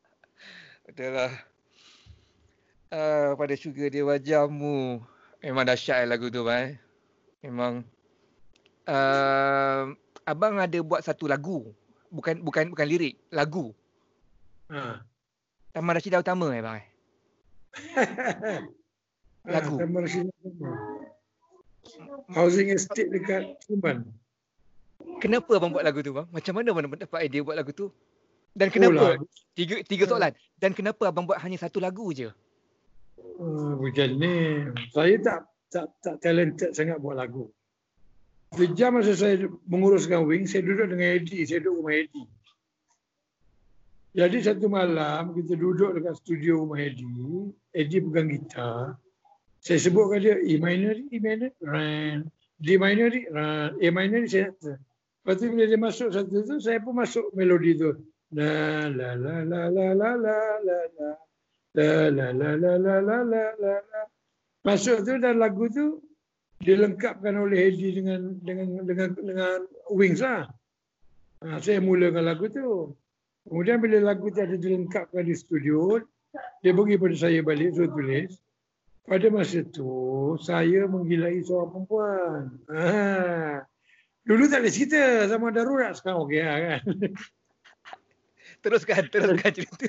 Betul 0.85 1.11
lah. 1.15 1.33
Uh, 2.91 3.31
pada 3.39 3.55
syurga 3.55 3.87
dia 3.89 4.03
wajahmu. 4.03 5.01
Memang 5.41 5.65
dahsyat 5.65 6.05
lagu 6.05 6.29
tu 6.29 6.43
bang. 6.45 6.77
Memang 7.41 7.87
uh, 8.91 9.95
abang 10.29 10.61
ada 10.61 10.79
buat 10.85 11.01
satu 11.01 11.31
lagu. 11.31 11.71
Bukan 12.11 12.43
bukan 12.43 12.75
bukan 12.75 12.87
lirik, 12.91 13.23
lagu. 13.31 13.71
Ha. 14.69 15.01
Taman 15.71 15.95
Rashidah 15.95 16.21
Utama 16.21 16.51
eh 16.51 16.61
bang. 16.61 16.77
eh? 16.83 16.87
Lagu. 19.47 19.79
Ha, 19.79 19.83
Taman 19.87 20.01
Rashidah 20.03 20.35
Utama. 20.43 20.90
Housing 22.31 22.71
estate 22.71 23.11
dekat 23.11 23.59
Kuman. 23.67 24.07
Kenapa 25.21 25.57
abang 25.57 25.73
buat 25.73 25.85
lagu 25.85 26.01
tu 26.05 26.13
bang? 26.13 26.29
Macam 26.29 26.53
mana 26.57 26.69
abang 26.73 26.85
dapat 26.85 27.21
idea 27.25 27.41
buat 27.41 27.57
lagu 27.57 27.73
tu? 27.73 27.89
Dan 28.53 28.69
Oh 28.69 28.73
kenapa? 28.73 28.97
lah. 28.97 29.17
Tiga 29.55 29.81
tiga 29.87 30.05
soalan. 30.09 30.33
Dan 30.59 30.73
kenapa 30.77 31.09
abang 31.09 31.25
buat 31.25 31.39
hanya 31.41 31.57
satu 31.61 31.79
lagu 31.81 32.11
je? 32.13 32.29
Uh, 33.41 33.77
macam 33.81 34.09
ni. 34.17 34.67
Saya 34.93 35.17
tak 35.21 35.39
tak 35.71 35.87
tak 36.03 36.15
talented 36.21 36.75
sangat 36.75 36.99
buat 36.99 37.17
lagu. 37.17 37.49
Sejak 38.51 38.91
masa 38.91 39.15
saya 39.15 39.47
menguruskan 39.71 40.27
wing, 40.27 40.43
saya 40.43 40.67
duduk 40.67 40.91
dengan 40.91 41.15
Eddie. 41.15 41.47
Saya 41.47 41.63
duduk 41.63 41.87
rumah 41.87 41.95
Eddie. 41.95 42.29
Jadi 44.11 44.37
satu 44.43 44.67
malam 44.67 45.31
kita 45.39 45.55
duduk 45.55 45.95
dekat 45.95 46.19
studio 46.19 46.67
rumah 46.67 46.83
Eddie. 46.83 47.55
Eddie 47.71 48.03
pegang 48.03 48.27
gitar. 48.27 48.99
Saya 49.61 49.79
sebutkan 49.81 50.25
dia 50.25 50.41
E 50.41 50.57
minor, 50.57 50.97
E 50.97 51.17
minor, 51.21 51.53
ran. 51.61 52.29
D 52.57 52.81
minor, 52.81 53.13
ran. 53.33 53.77
A 53.77 53.89
minor, 53.93 54.25
saya 54.25 54.53
nak. 54.65 54.81
Lepas 55.21 55.37
tu 55.37 55.53
bila 55.53 55.65
dia 55.69 55.77
masuk 55.77 56.09
satu 56.17 56.39
tu, 56.49 56.57
saya 56.65 56.81
pun 56.81 56.97
masuk 56.97 57.29
melodi 57.37 57.77
tu. 57.77 57.93
La 58.33 58.89
la 58.89 59.13
la 59.21 59.45
la 59.45 59.69
la 59.69 59.87
la 59.93 60.11
la 60.17 60.37
la 60.65 60.79
la. 60.97 61.11
La 61.77 62.09
la 62.09 62.27
la 62.33 62.51
la 62.57 62.73
la 62.81 62.97
la 63.05 63.19
la 63.53 63.75
la. 63.85 64.03
Masuk 64.65 65.05
tu 65.05 65.21
dan 65.21 65.37
lagu 65.37 65.69
tu 65.69 66.01
dilengkapkan 66.65 67.37
oleh 67.37 67.69
Eddie 67.69 68.01
dengan 68.01 68.37
dengan 68.41 68.85
dengan 68.89 69.09
dengan 69.13 69.59
Wings 69.93 70.25
lah. 70.25 70.49
Ha, 71.45 71.61
saya 71.61 71.85
mula 71.85 72.09
dengan 72.09 72.33
lagu 72.33 72.49
tu. 72.49 72.97
Kemudian 73.45 73.81
bila 73.81 74.01
lagu 74.01 74.33
tu 74.33 74.41
ada 74.41 74.57
dilengkapkan 74.57 75.25
di 75.25 75.37
studio, 75.37 76.01
dia 76.65 76.73
bagi 76.73 76.97
pada 76.97 77.17
saya 77.17 77.41
balik 77.45 77.77
suruh 77.77 77.93
tulis. 77.93 78.41
Pada 79.09 79.27
masa 79.33 79.65
tu, 79.65 80.37
saya 80.41 80.87
menggilai 80.87 81.41
seorang 81.45 81.71
perempuan. 81.73 82.43
Ha. 82.69 83.65
Dulu 84.25 84.45
tak 84.47 84.63
ada 84.63 84.71
cerita 84.71 85.01
sama 85.27 85.51
darurat 85.51 85.97
sekarang 85.97 86.29
okey 86.29 86.41
lah 86.45 86.59
kan. 86.61 86.83
Teruskan, 88.63 89.09
teruskan 89.09 89.53
cerita. 89.57 89.89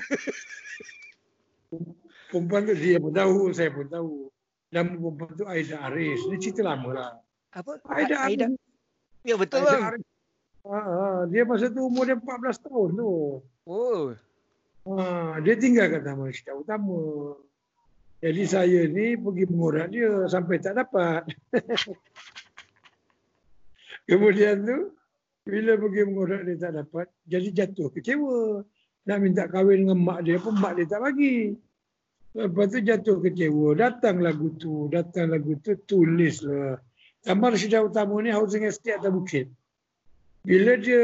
Perempuan 2.32 2.64
tu 2.64 2.72
dia 2.72 2.96
pun 2.96 3.12
tahu, 3.12 3.52
saya 3.52 3.68
pun 3.68 3.84
tahu. 3.92 4.32
Nama 4.72 4.88
perempuan 4.88 5.36
tu 5.36 5.44
Aida 5.44 5.76
Aris. 5.92 6.24
Ini 6.32 6.36
cerita 6.40 6.64
lama 6.64 6.88
lah. 6.96 7.12
Apa? 7.52 7.76
Aida 7.92 8.24
Aida. 8.24 8.48
Aris. 8.48 8.56
Ya 9.28 9.36
betul 9.36 9.60
Aida 9.60 9.76
bang. 9.76 9.84
Aris. 9.92 10.06
Ha, 10.62 10.78
ha, 10.78 11.06
dia 11.28 11.42
masa 11.44 11.68
tu 11.68 11.84
umur 11.84 12.08
dia 12.08 12.16
14 12.16 12.64
tahun 12.64 12.88
tu. 12.96 13.12
Oh. 13.68 14.16
Ha, 14.88 15.36
dia 15.44 15.54
tinggal 15.60 15.92
kat 15.92 16.02
Taman 16.08 16.32
Syarikat 16.32 16.56
Utama. 16.56 17.02
Jadi 18.22 18.42
saya 18.46 18.86
ni 18.86 19.18
pergi 19.18 19.44
mengorak 19.50 19.90
dia 19.90 20.30
sampai 20.30 20.62
tak 20.62 20.78
dapat. 20.78 21.26
Kemudian 24.08 24.62
tu, 24.62 24.94
bila 25.42 25.74
pergi 25.74 26.02
mengorak 26.06 26.46
dia 26.46 26.70
tak 26.70 26.72
dapat, 26.78 27.10
jadi 27.26 27.48
jatuh 27.50 27.90
kecewa. 27.90 28.62
Nak 29.10 29.18
minta 29.18 29.50
kahwin 29.50 29.82
dengan 29.82 29.98
mak 29.98 30.22
dia 30.22 30.38
pun 30.38 30.54
mak 30.54 30.78
dia 30.78 30.86
tak 30.86 31.02
bagi. 31.02 31.58
Lepas 32.38 32.70
tu 32.70 32.78
jatuh 32.78 33.18
kecewa. 33.18 33.74
Datang 33.74 34.22
lagu 34.22 34.54
tu, 34.54 34.86
datang 34.86 35.34
lagu 35.34 35.58
tu, 35.58 35.74
tulislah. 35.82 36.78
Taman 37.26 37.58
Syarikat 37.58 37.90
Utama 37.90 38.22
ni 38.22 38.30
housing 38.30 38.70
estate 38.70 39.02
atas 39.02 39.10
bukit. 39.10 39.50
Bila 40.46 40.78
dia 40.78 41.02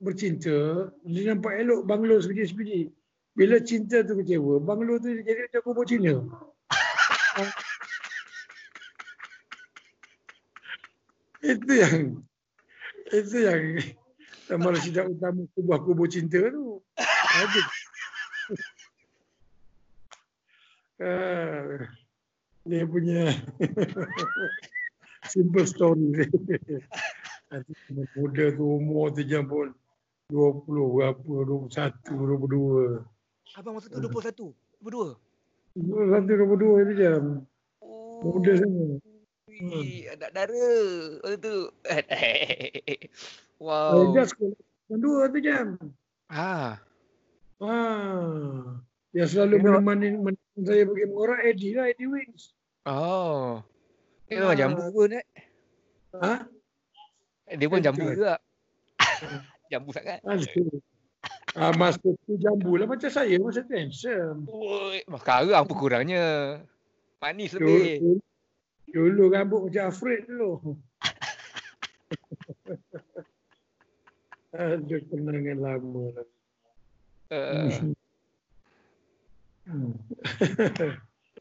bercinta, 0.00 0.88
dia 1.04 1.32
nampak 1.36 1.52
elok 1.60 1.84
banglo 1.84 2.16
sebiji-sebiji. 2.16 2.95
Bila 3.36 3.60
cinta 3.60 4.00
tu 4.00 4.16
kecewa, 4.16 4.56
banglo 4.64 4.96
tu 4.96 5.12
jadi 5.12 5.44
macam 5.44 5.60
kubur 5.60 5.84
Cina. 5.84 6.16
itu 11.44 11.72
yang 11.76 12.24
itu 13.12 13.36
yang 13.44 13.76
Taman 14.48 14.72
Rashidah 14.72 15.04
Utama 15.12 15.44
kubur 15.52 15.76
kubur 15.84 16.08
cinta 16.08 16.40
tu. 16.48 16.80
Ada. 16.96 17.62
Ah, 20.96 21.92
dia 22.64 22.88
punya 22.88 23.28
Simple 25.28 25.68
story. 25.68 26.24
Nanti 27.52 27.76
muda 28.16 28.48
tu 28.56 28.80
umur 28.80 29.12
tu 29.12 29.20
jam 29.28 29.44
pun 29.44 29.76
20 30.32 30.96
berapa, 30.96 31.20
21, 31.20 32.00
22. 32.16 33.04
Abang 33.54 33.78
masa 33.78 33.86
tu 33.86 34.02
21, 34.02 34.50
22. 34.82 35.14
21, 35.78 36.26
22 36.26 36.88
tu 36.90 36.94
jam. 36.98 37.22
Muda 38.24 38.52
sangat. 38.58 38.98
Ui, 39.56 39.88
anak 40.10 40.30
dara. 40.34 40.68
Masa 41.22 41.36
tu. 41.38 41.56
wow. 43.62 43.92
Saya 43.94 44.08
dah 44.12 44.26
sekolah 44.26 44.56
jam 44.90 44.98
2 44.98 45.34
tu 45.34 45.38
jam. 45.40 45.66
Ah. 46.26 46.82
Ah. 47.62 48.82
Yang 49.14 49.28
selalu 49.32 49.54
Tengok. 49.62 49.72
menemani, 49.80 50.08
menemani 50.18 50.60
saya 50.60 50.82
pergi 50.84 51.04
mengorak 51.08 51.40
Eddie 51.46 51.72
lah, 51.72 51.86
Eddie 51.88 52.10
Wings. 52.10 52.52
Oh. 52.84 53.62
Dia 54.26 54.42
memang 54.42 54.52
Ah. 54.52 54.58
jambu 54.58 54.82
pun 54.90 55.10
eh. 55.14 55.24
Ha? 56.18 56.34
Dia 57.54 57.66
pun 57.70 57.80
jambu 57.80 58.04
juga. 58.10 58.34
jambu 59.72 59.90
sangat. 59.94 60.20
Aduh. 60.26 60.82
Ah, 61.56 61.72
masa 61.72 61.96
tu 62.04 62.36
jambu 62.36 62.76
lah 62.76 62.84
macam 62.84 63.08
saya 63.08 63.40
masa 63.40 63.64
tu 63.64 63.72
handsome. 63.72 64.44
Oi, 64.44 65.00
sekarang 65.08 65.56
apa 65.56 65.72
kurangnya? 65.72 66.24
Manis 67.16 67.56
lebih. 67.56 67.96
Dulu, 67.96 68.20
dulu 68.92 69.24
rambut 69.32 69.60
macam 69.64 69.88
Afred 69.88 70.28
dulu. 70.28 70.76
Aduh, 74.56 75.00
kenangan 75.08 75.58
lama 75.60 76.04
lah. 76.12 76.26
Uh, 77.32 77.92
Hmm. 79.66 79.98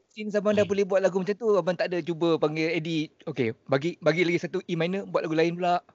since 0.10 0.34
abang 0.34 0.58
dah 0.58 0.66
boleh 0.66 0.82
buat 0.82 0.98
lagu 0.98 1.22
macam 1.22 1.38
tu, 1.38 1.54
abang 1.54 1.78
tak 1.78 1.94
ada 1.94 2.02
cuba 2.02 2.42
panggil 2.42 2.74
Eddie. 2.74 3.14
Okay, 3.22 3.54
bagi 3.70 4.02
bagi 4.02 4.26
lagi 4.26 4.42
satu 4.42 4.66
E 4.66 4.74
minor, 4.74 5.06
buat 5.06 5.30
lagu 5.30 5.38
lain 5.38 5.54
pula. 5.54 5.86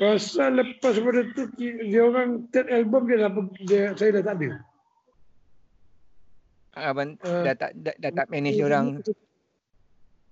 Pasal 0.00 0.56
lepas 0.56 0.96
pada 0.96 1.20
tu 1.36 1.44
dia 1.60 2.00
orang 2.02 2.48
third 2.48 2.68
album 2.72 3.06
dia 3.06 3.16
dah 3.22 3.30
dia, 3.68 3.82
saya 3.94 4.20
dah 4.20 4.24
tak 4.24 4.34
ada. 4.40 4.48
Abang 6.72 7.20
Uh, 7.20 7.44
dah 7.44 7.54
tak 7.54 7.70
dah, 7.76 7.94
dah 8.00 8.12
tak 8.16 8.26
manage 8.32 8.56
orang. 8.64 9.04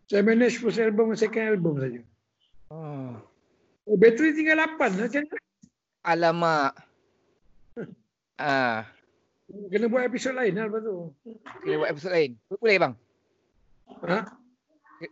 Saya 0.08 0.24
manage 0.24 0.56
first 0.58 0.80
album 0.80 1.12
dan 1.12 1.18
second 1.20 1.44
album 1.52 1.74
saja. 1.76 2.00
Oh. 2.72 3.12
Oh, 3.84 3.96
bateri 3.98 4.32
tinggal 4.32 4.62
8 4.62 4.78
lah 4.96 5.06
macam 5.06 5.22
mana? 5.26 5.38
Alamak. 6.06 6.72
Ah, 8.40 8.88
Kena 9.68 9.90
buat 9.92 10.06
episod 10.08 10.32
lain 10.32 10.56
lah 10.56 10.64
lepas 10.70 10.80
tu. 10.80 11.12
kena 11.60 11.76
buat 11.76 11.90
episod 11.92 12.08
lain. 12.08 12.30
Boleh 12.56 12.76
bang? 12.80 12.92
Ha? 14.08 14.18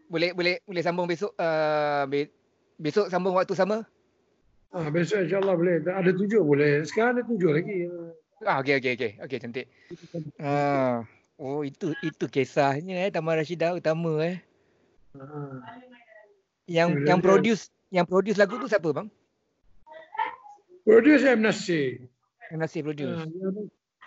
Boleh 0.09 0.31
boleh 0.33 0.55
boleh 0.64 0.81
sambung 0.81 1.05
besok 1.05 1.37
uh, 1.37 2.09
be, 2.09 2.33
besok 2.81 3.11
sambung 3.12 3.35
waktu 3.37 3.52
sama? 3.52 3.85
Ah, 4.68 4.92
besok 4.92 5.25
insyaAllah 5.25 5.56
boleh. 5.56 5.80
Ada 5.80 6.12
tujuh 6.12 6.44
boleh. 6.44 6.84
Sekarang 6.84 7.16
ada 7.16 7.25
tujuh 7.25 7.50
lagi. 7.56 7.88
Ah 8.44 8.60
okey 8.60 8.76
okey 8.78 8.92
okey. 8.94 9.12
Okey 9.25 9.38
cantik. 9.40 9.66
Ah. 10.38 11.02
Oh 11.38 11.62
itu 11.62 11.94
itu 12.02 12.26
kisahnya 12.26 13.06
eh 13.06 13.10
Taman 13.10 13.38
Rashidah 13.38 13.72
utama 13.75 14.20
eh. 14.20 14.38
Ah. 15.16 15.62
Yang 16.68 16.88
Bila 17.00 17.06
yang 17.08 17.18
dia- 17.18 17.26
produce 17.26 17.62
yang 17.88 18.04
produce 18.04 18.37
lagu 18.37 18.60
tu 18.60 18.68
siapa 18.68 18.92
bang? 18.92 19.08
Produce 20.84 21.25
M. 21.25 21.40
Nasir. 21.40 22.04
Yang 22.48 22.58
nasib 22.60 22.82
produce. 22.88 23.12
Ah, 23.12 23.25
yang, 23.28 23.54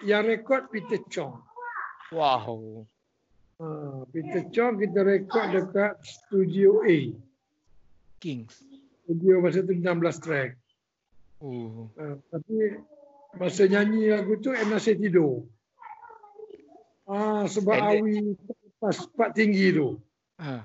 yang 0.05 0.21
rekod 0.25 0.69
Peter 0.69 1.01
Chong. 1.09 1.41
Wow. 2.09 2.85
Ah, 3.57 4.01
Peter 4.09 4.45
Chong 4.49 4.77
kita 4.77 5.01
rekod 5.01 5.45
dekat 5.53 5.97
Studio 6.01 6.81
A. 6.85 7.13
Kings. 8.17 8.61
Studio 9.11 9.43
masa 9.43 9.59
tu 9.59 9.75
16 9.75 10.23
track. 10.23 10.55
Oh. 11.43 11.91
Ah, 11.99 12.15
tapi 12.31 12.79
masa 13.35 13.67
nyanyi 13.67 14.07
lagu 14.07 14.39
tu 14.39 14.55
M. 14.55 14.71
Nasir 14.71 14.95
tidur. 14.95 15.43
Ah, 17.03 17.43
sebab 17.43 17.75
Pendek. 17.75 17.91
awi 17.99 18.15
pas 18.79 18.95
part 19.11 19.35
tinggi 19.35 19.75
tu. 19.75 19.99
Ah. 20.39 20.63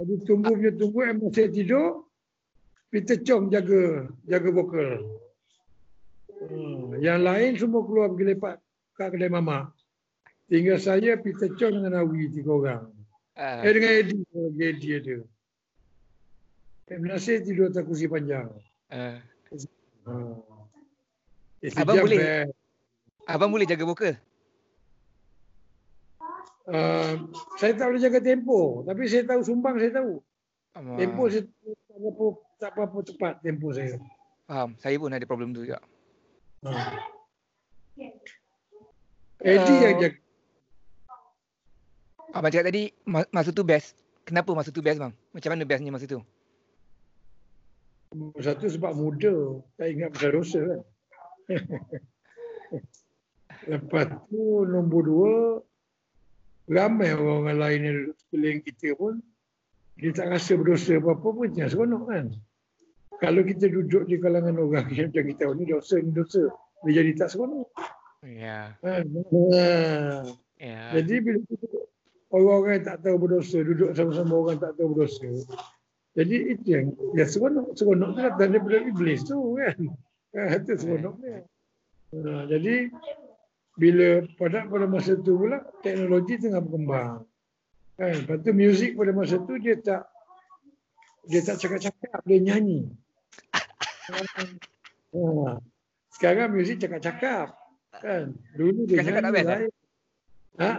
Jadi 0.00 0.16
tunggu 0.24 0.56
punya 0.56 0.72
tunggu 0.72 0.98
M. 1.12 1.28
Nasir 1.28 1.52
tidur. 1.52 2.08
Peter 2.88 3.20
Chong 3.20 3.52
jaga 3.52 4.08
jaga 4.24 4.48
vokal. 4.48 5.04
Hmm, 6.40 7.04
yang 7.04 7.20
lain 7.20 7.60
semua 7.60 7.84
keluar 7.84 8.16
pergi 8.16 8.32
lepak 8.32 8.64
kat 8.96 9.12
kedai 9.12 9.28
mama. 9.28 9.68
Tinggal 10.48 10.80
saya, 10.80 11.20
Peter 11.20 11.52
Chong 11.52 11.84
dengan 11.84 12.00
Awi 12.00 12.32
tiga 12.32 12.48
orang. 12.48 12.84
Ah. 13.36 13.60
Eh 13.60 13.76
dengan 13.76 13.92
Eddie, 13.92 14.24
lagi 14.32 14.62
Eddie 14.72 14.94
ada. 15.04 15.16
Nasir 16.88 17.40
tidur 17.40 17.72
atas 17.72 17.84
kursi 17.88 18.04
panjang. 18.04 18.52
Hmm. 18.92 19.18
Eh, 21.64 21.72
Abang 21.80 21.96
boleh? 22.04 22.18
best. 22.20 22.52
Abang 23.24 23.50
boleh 23.50 23.64
jaga 23.64 23.88
vokal? 23.88 24.20
Uh, 26.64 27.28
saya 27.60 27.72
tak 27.76 27.88
boleh 27.88 28.00
jaga 28.04 28.20
tempo. 28.20 28.84
Tapi 28.84 29.08
saya 29.08 29.24
tahu 29.24 29.40
sumbang, 29.40 29.80
saya 29.80 29.92
tahu. 29.96 30.20
Ah. 30.76 30.96
Tempo 31.00 31.28
saya 31.32 31.48
tak 31.64 31.96
berapa, 31.96 32.26
tak 32.60 32.70
berapa 32.76 32.98
cepat 33.00 33.32
tempo 33.40 33.72
saya. 33.72 33.96
Faham. 34.44 34.76
Saya 34.76 35.00
pun 35.00 35.08
ada 35.08 35.24
problem 35.24 35.56
tu 35.56 35.64
juga. 35.64 35.80
Hmm. 36.60 36.76
Eddie 39.40 39.80
yang 39.80 39.96
jaga. 40.00 40.18
Abang 42.34 42.50
cakap 42.52 42.66
tadi 42.68 42.92
ma- 43.08 43.30
masa 43.32 43.54
tu 43.56 43.64
best. 43.64 43.96
Kenapa 44.28 44.52
masa 44.52 44.68
tu 44.68 44.84
best 44.84 45.00
bang? 45.00 45.12
Macam 45.32 45.48
mana 45.52 45.64
bestnya 45.64 45.92
masa 45.92 46.04
tu? 46.04 46.20
Satu 48.38 48.66
sebab 48.70 48.92
muda. 48.94 49.60
Tak 49.78 49.86
ingat 49.90 50.08
pasal 50.14 50.30
dosa 50.38 50.60
kan. 50.62 50.80
Lepas 53.70 54.06
tu 54.28 54.68
nombor 54.68 55.02
dua, 55.04 55.34
ramai 56.68 57.12
orang-orang 57.16 57.58
lain 57.58 57.80
yang 57.80 57.94
duduk 58.00 58.16
sekeliling 58.20 58.60
kita 58.64 58.88
pun, 58.96 59.14
dia 59.96 60.10
tak 60.10 60.28
rasa 60.32 60.52
berdosa 60.58 60.98
apa-apa 61.00 61.28
pun 61.32 61.48
jangan 61.54 61.70
seronok 61.70 62.02
kan. 62.10 62.26
Kalau 63.22 63.42
kita 63.46 63.70
duduk 63.70 64.04
di 64.10 64.16
kalangan 64.18 64.58
orang 64.58 64.90
yang 64.92 65.08
macam 65.08 65.24
kita, 65.24 65.44
ni 65.54 65.64
dosa, 65.64 65.96
ni 66.02 66.10
dosa. 66.12 66.42
Dia 66.84 66.92
jadi 67.00 67.10
tak 67.16 67.28
seronok. 67.32 67.68
Ya. 68.26 68.76
Kan? 68.84 69.04
Ha. 69.08 69.64
Ya. 70.60 70.80
Jadi 70.98 71.14
bila 71.24 71.38
kita 71.46 71.66
orang-orang 72.32 72.72
yang 72.80 72.86
tak 72.88 72.98
tahu 73.00 73.16
berdosa, 73.16 73.58
duduk 73.62 73.90
sama-sama 73.96 74.32
orang 74.34 74.58
tak 74.60 74.72
tahu 74.76 74.86
berdosa. 74.92 75.30
Jadi 76.14 76.36
itu 76.54 76.66
yang 76.70 76.86
ya 77.18 77.26
seronok. 77.26 77.74
Seronok 77.74 78.14
tu 78.14 78.20
datang 78.22 78.50
daripada 78.54 78.78
iblis 78.86 79.26
tu 79.26 79.58
kan. 79.58 79.76
Ha, 80.34 80.62
itu 80.62 80.72
seronok 80.78 81.14
dia. 81.18 81.42
Ha, 82.14 82.46
jadi 82.46 82.94
bila 83.74 84.22
pada 84.38 84.70
pada 84.70 84.86
masa 84.86 85.18
tu 85.18 85.34
pula 85.34 85.58
teknologi 85.82 86.38
tengah 86.38 86.62
berkembang. 86.62 87.26
Kan? 87.98 88.14
Lepas 88.22 88.38
tu 88.46 88.50
muzik 88.54 88.94
pada 88.94 89.10
masa 89.10 89.42
tu 89.42 89.54
dia 89.58 89.74
tak 89.78 90.06
dia 91.24 91.40
tak 91.40 91.56
cakap-cakap, 91.56 92.20
dia 92.28 92.38
nyanyi. 92.38 92.92
Ha. 95.14 95.58
Sekarang 96.14 96.54
muzik 96.54 96.78
cakap-cakap. 96.78 97.58
Kan? 97.98 98.38
Dulu 98.54 98.86
dia 98.86 99.02
Cakap-cakap 99.02 99.22
tak 99.22 99.34
nyanyi 99.34 99.34
best, 99.34 99.50
eh? 99.50 99.62
Ha? 100.62 100.70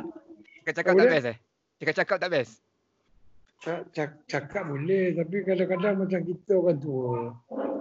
Cakap-cakap 0.64 0.94
tak 0.96 1.08
best 1.12 1.28
eh? 1.28 1.38
Cakap-cakap 1.84 2.18
tak 2.24 2.30
best? 2.32 2.65
Cak, 3.64 3.96
cak, 3.96 4.10
cakap 4.28 4.64
boleh 4.68 5.16
tapi 5.16 5.42
kadang-kadang 5.42 5.96
macam 6.06 6.22
kita 6.22 6.54
orang 6.60 6.80
tua 6.80 7.34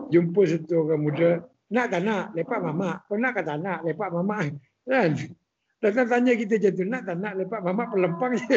jumpa 0.09 0.41
satu 0.47 0.87
orang 0.87 1.03
muda 1.03 1.31
nak 1.75 1.87
tak 1.91 2.03
nak? 2.05 2.25
Lepak 2.37 2.61
mamak. 2.61 2.97
Kau 3.09 3.17
nak 3.17 3.33
ke 3.35 3.43
tak 3.43 3.59
nak? 3.59 3.83
Lepak 3.83 4.11
mamak. 4.13 4.53
Kan? 4.91 5.17
Datang 5.81 6.07
tanya 6.09 6.33
kita 6.37 6.61
macam 6.61 6.73
tu 6.77 6.85
nak 6.89 7.03
tak 7.05 7.17
nak 7.21 7.35
lepak 7.37 7.61
mamak 7.61 7.89
pelempang 7.93 8.33
je? 8.41 8.57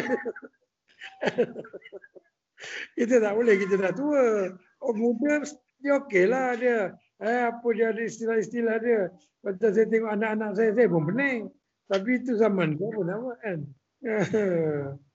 Kita 2.98 3.22
tak 3.22 3.32
boleh 3.38 3.54
kita 3.54 3.78
dah 3.78 3.92
tua. 3.94 4.50
Orang 4.82 4.98
muda 4.98 5.46
dia 5.78 5.94
okey 6.02 6.24
lah 6.26 6.58
dia. 6.58 6.90
Eh 7.22 7.42
apa 7.46 7.68
dia 7.70 7.94
ada 7.94 8.02
istilah-istilah 8.02 8.76
dia? 8.82 9.00
Macam 9.44 9.70
saya 9.70 9.86
tengok 9.86 10.10
anak-anak 10.10 10.50
saya 10.58 10.70
saya 10.74 10.90
pun 10.90 11.06
pening. 11.06 11.52
Tapi 11.86 12.10
itu 12.18 12.32
zaman 12.34 12.74
tu 12.80 12.90
apa 12.90 13.00
nak 13.04 13.18
buat 13.22 13.36
kan 13.40 13.58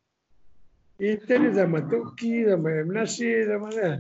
Kita 0.98 1.34
ni 1.42 1.50
zaman 1.52 1.90
Toki, 1.90 2.46
zaman. 2.46 2.94
Nasir, 2.94 3.50
zaman 3.50 3.72
kan. 3.74 4.00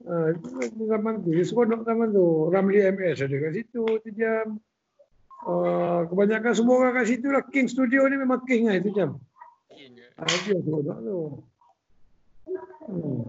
Uh, 0.00 0.32
itu 0.32 0.88
zaman 0.88 1.20
tu, 1.20 1.36
dia 1.36 1.44
seronok 1.44 1.84
zaman 1.84 2.08
tu. 2.14 2.48
Ramli 2.48 2.80
MS 2.80 3.26
ada 3.26 3.36
kat 3.36 3.52
situ, 3.52 3.84
tu 3.84 4.10
jam. 4.16 4.56
Uh, 5.44 6.08
kebanyakan 6.08 6.52
semua 6.56 6.80
orang 6.80 6.94
kat 7.02 7.06
situ 7.12 7.28
lah. 7.28 7.44
King 7.44 7.68
Studio 7.68 8.08
ni 8.08 8.16
memang 8.16 8.40
King 8.48 8.70
lah 8.70 8.80
itu 8.80 8.96
jam. 8.96 9.20
Uh, 10.16 10.30
itu 10.40 10.56
yang 10.56 10.62
seronok 10.64 10.98
tu. 11.04 11.18
Hmm. 12.88 13.22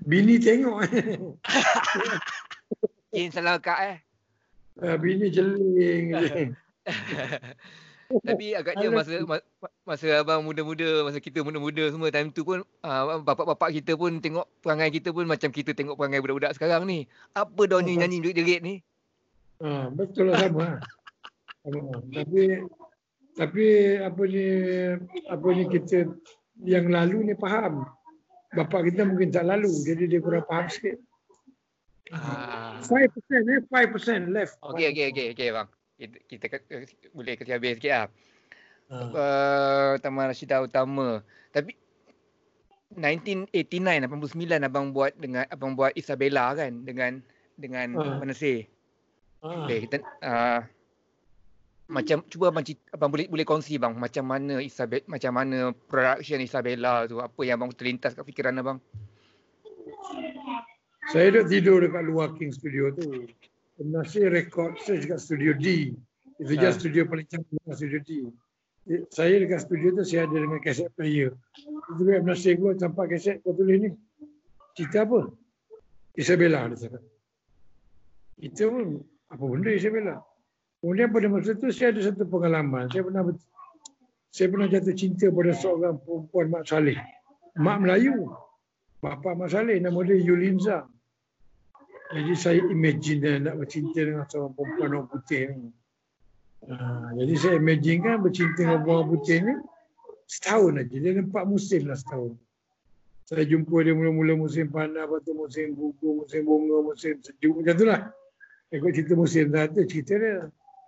Bini 0.00 0.40
tengok. 0.40 0.80
Kin 3.12 3.28
salah 3.34 3.58
kak 3.58 3.80
eh. 3.84 3.98
uh, 4.80 4.96
bini 4.96 5.28
jeling. 5.28 6.14
tapi 8.18 8.58
agaknya 8.58 8.90
masa 8.90 9.22
ma- 9.22 9.46
masa 9.86 10.06
abang 10.18 10.42
muda-muda, 10.42 11.06
masa 11.06 11.22
kita 11.22 11.46
muda-muda 11.46 11.86
semua 11.94 12.10
time 12.10 12.34
tu 12.34 12.42
pun 12.42 12.66
uh, 12.82 13.22
bapak-bapak 13.22 13.70
kita 13.78 13.94
pun 13.94 14.18
tengok 14.18 14.50
perangai 14.58 14.90
kita 14.90 15.14
pun 15.14 15.30
macam 15.30 15.54
kita 15.54 15.70
tengok 15.70 15.94
perangai 15.94 16.18
budak-budak 16.18 16.58
sekarang 16.58 16.82
ni. 16.90 17.06
Apa 17.38 17.70
dah 17.70 17.78
ni 17.78 17.94
nyanyi 17.94 18.18
jerit-jerit 18.18 18.60
ni? 18.66 18.74
Ha, 19.62 19.94
betul 19.94 20.34
lah 20.34 20.42
sama. 20.42 20.82
sama. 21.62 22.02
Tapi 22.10 22.42
tapi 23.38 23.64
apa 24.02 24.22
ni 24.26 24.46
apa 25.30 25.46
ni 25.54 25.64
kita 25.70 25.98
yang 26.66 26.90
lalu 26.90 27.30
ni 27.30 27.34
faham. 27.38 27.86
Bapak 28.50 28.90
kita 28.90 29.06
mungkin 29.06 29.30
tak 29.30 29.46
lalu 29.46 29.70
jadi 29.86 30.10
dia 30.10 30.18
kurang 30.18 30.42
faham 30.50 30.66
sikit. 30.66 30.98
Ah. 32.10 32.82
5% 32.82 33.06
eh 33.54 33.62
5% 33.70 34.34
left. 34.34 34.58
Okey 34.66 34.90
okey 34.90 35.04
okey 35.14 35.26
okey 35.30 35.48
bang. 35.54 35.70
Kita, 36.00 36.16
kita 36.24 36.44
uh, 36.56 36.84
boleh 37.12 37.36
kasi 37.36 37.52
habis 37.52 37.76
sikit 37.76 37.92
lah. 37.92 38.06
Ha. 38.90 38.96
Uh, 38.96 39.92
Taman 40.00 40.32
Rashidah 40.32 40.64
Utama. 40.64 41.20
Tapi 41.52 41.76
1989 42.96 43.54
89 44.08 44.66
abang 44.66 44.90
buat 44.90 45.14
dengan 45.14 45.46
abang 45.46 45.78
buat 45.78 45.94
Isabella 45.94 46.56
kan 46.56 46.82
dengan 46.82 47.22
dengan 47.54 47.94
Ah. 47.94 48.16
Manasih. 48.18 48.66
Ha. 49.44 49.68
Okay, 49.68 49.78
kita 49.86 49.96
uh, 50.24 50.60
macam 51.90 52.22
cuba 52.26 52.54
abang 52.54 52.64
cerita, 52.66 52.82
abang 52.94 53.10
boleh 53.12 53.26
boleh 53.30 53.46
kongsi 53.46 53.76
bang 53.76 53.94
macam 53.94 54.24
mana 54.24 54.62
Isabel 54.62 55.02
macam 55.06 55.32
mana 55.36 55.74
production 55.90 56.38
Isabella 56.42 57.04
tu 57.06 57.18
apa 57.18 57.40
yang 57.46 57.62
abang 57.62 57.74
terlintas 57.74 58.16
kat 58.16 58.24
fikiran 58.24 58.58
abang? 58.58 58.78
Saya 61.10 61.34
duduk 61.34 61.46
tidur 61.50 61.78
dekat 61.82 62.02
luar 62.06 62.30
King 62.38 62.54
Studio 62.54 62.94
tu. 62.94 63.26
Penasih 63.80 64.28
rekod 64.28 64.76
saya 64.84 65.00
dekat 65.00 65.24
Studio 65.24 65.56
D. 65.56 65.96
Itu 66.36 66.52
je 66.52 66.68
Ah. 66.68 66.72
studio 66.76 67.08
paling 67.08 67.24
dekat 67.24 67.48
Studio 67.80 67.98
D. 68.04 68.10
Eh, 68.92 69.04
Saya 69.08 69.40
dekat 69.40 69.64
studio 69.64 69.92
tu 69.96 70.04
saya 70.04 70.28
ada 70.28 70.36
dengan 70.36 70.60
kaset 70.60 70.92
player. 70.92 71.32
Itu 71.96 72.00
dia 72.04 72.20
penasih 72.20 72.60
keluar 72.60 72.76
campak 72.76 73.16
kaset 73.16 73.40
kau 73.40 73.56
tulis 73.56 73.76
ni. 73.80 73.88
Cerita 74.76 75.04
apa? 75.08 75.32
Isabella 76.16 76.68
dia 76.72 76.76
cakap. 76.88 77.02
Itu 78.40 78.62
pun 78.68 78.84
apa 79.32 79.44
benda 79.48 79.70
Isabella? 79.72 80.20
Kemudian 80.80 81.08
pada 81.12 81.26
masa 81.28 81.52
tu 81.56 81.68
saya 81.72 81.92
ada 81.92 82.00
satu 82.04 82.24
pengalaman. 82.24 82.88
Saya 82.88 83.04
pernah 83.04 83.22
saya 84.32 84.46
pernah 84.48 84.66
jatuh 84.68 84.96
cinta 84.96 85.26
pada 85.28 85.52
seorang 85.56 85.96
perempuan 86.00 86.46
Mak 86.52 86.62
Saleh. 86.68 86.98
Mak 87.56 87.78
Melayu. 87.84 88.28
Bapa 89.00 89.36
Mak 89.36 89.48
Saleh 89.52 89.76
nama 89.80 90.00
dia 90.04 90.20
Yulinza. 90.20 90.88
Jadi 92.10 92.32
saya 92.34 92.58
imagine 92.66 93.18
dia 93.22 93.38
nak 93.38 93.54
bercinta 93.62 94.02
dengan 94.02 94.26
seorang 94.26 94.52
perempuan 94.58 94.90
orang 94.98 95.08
putih 95.14 95.42
ni. 95.54 95.70
Ha, 96.66 97.14
jadi 97.16 97.34
saya 97.38 97.54
imagine 97.62 97.98
kan 98.02 98.16
bercinta 98.18 98.60
dengan 98.66 98.82
orang 98.82 99.08
putih 99.14 99.38
ni 99.46 99.54
setahun 100.26 100.82
aja. 100.82 100.96
Dia 100.98 101.10
ada 101.14 101.22
empat 101.22 101.44
musim 101.46 101.86
lah 101.86 101.94
setahun. 101.94 102.34
Saya 103.30 103.46
jumpa 103.46 103.86
dia 103.86 103.94
mula-mula 103.94 104.34
musim 104.34 104.66
panas, 104.66 105.06
lepas 105.06 105.22
tu 105.22 105.38
musim 105.38 105.70
gugur, 105.78 106.26
musim 106.26 106.42
bunga, 106.42 106.76
musim 106.82 107.14
sejuk 107.22 107.62
macam 107.62 107.74
tu 107.78 107.86
lah. 107.86 108.10
Ikut 108.74 108.90
cerita 108.90 109.14
musim 109.14 109.44
dah 109.54 109.70
tu 109.70 109.86
cerita 109.86 110.18
dia. 110.18 110.36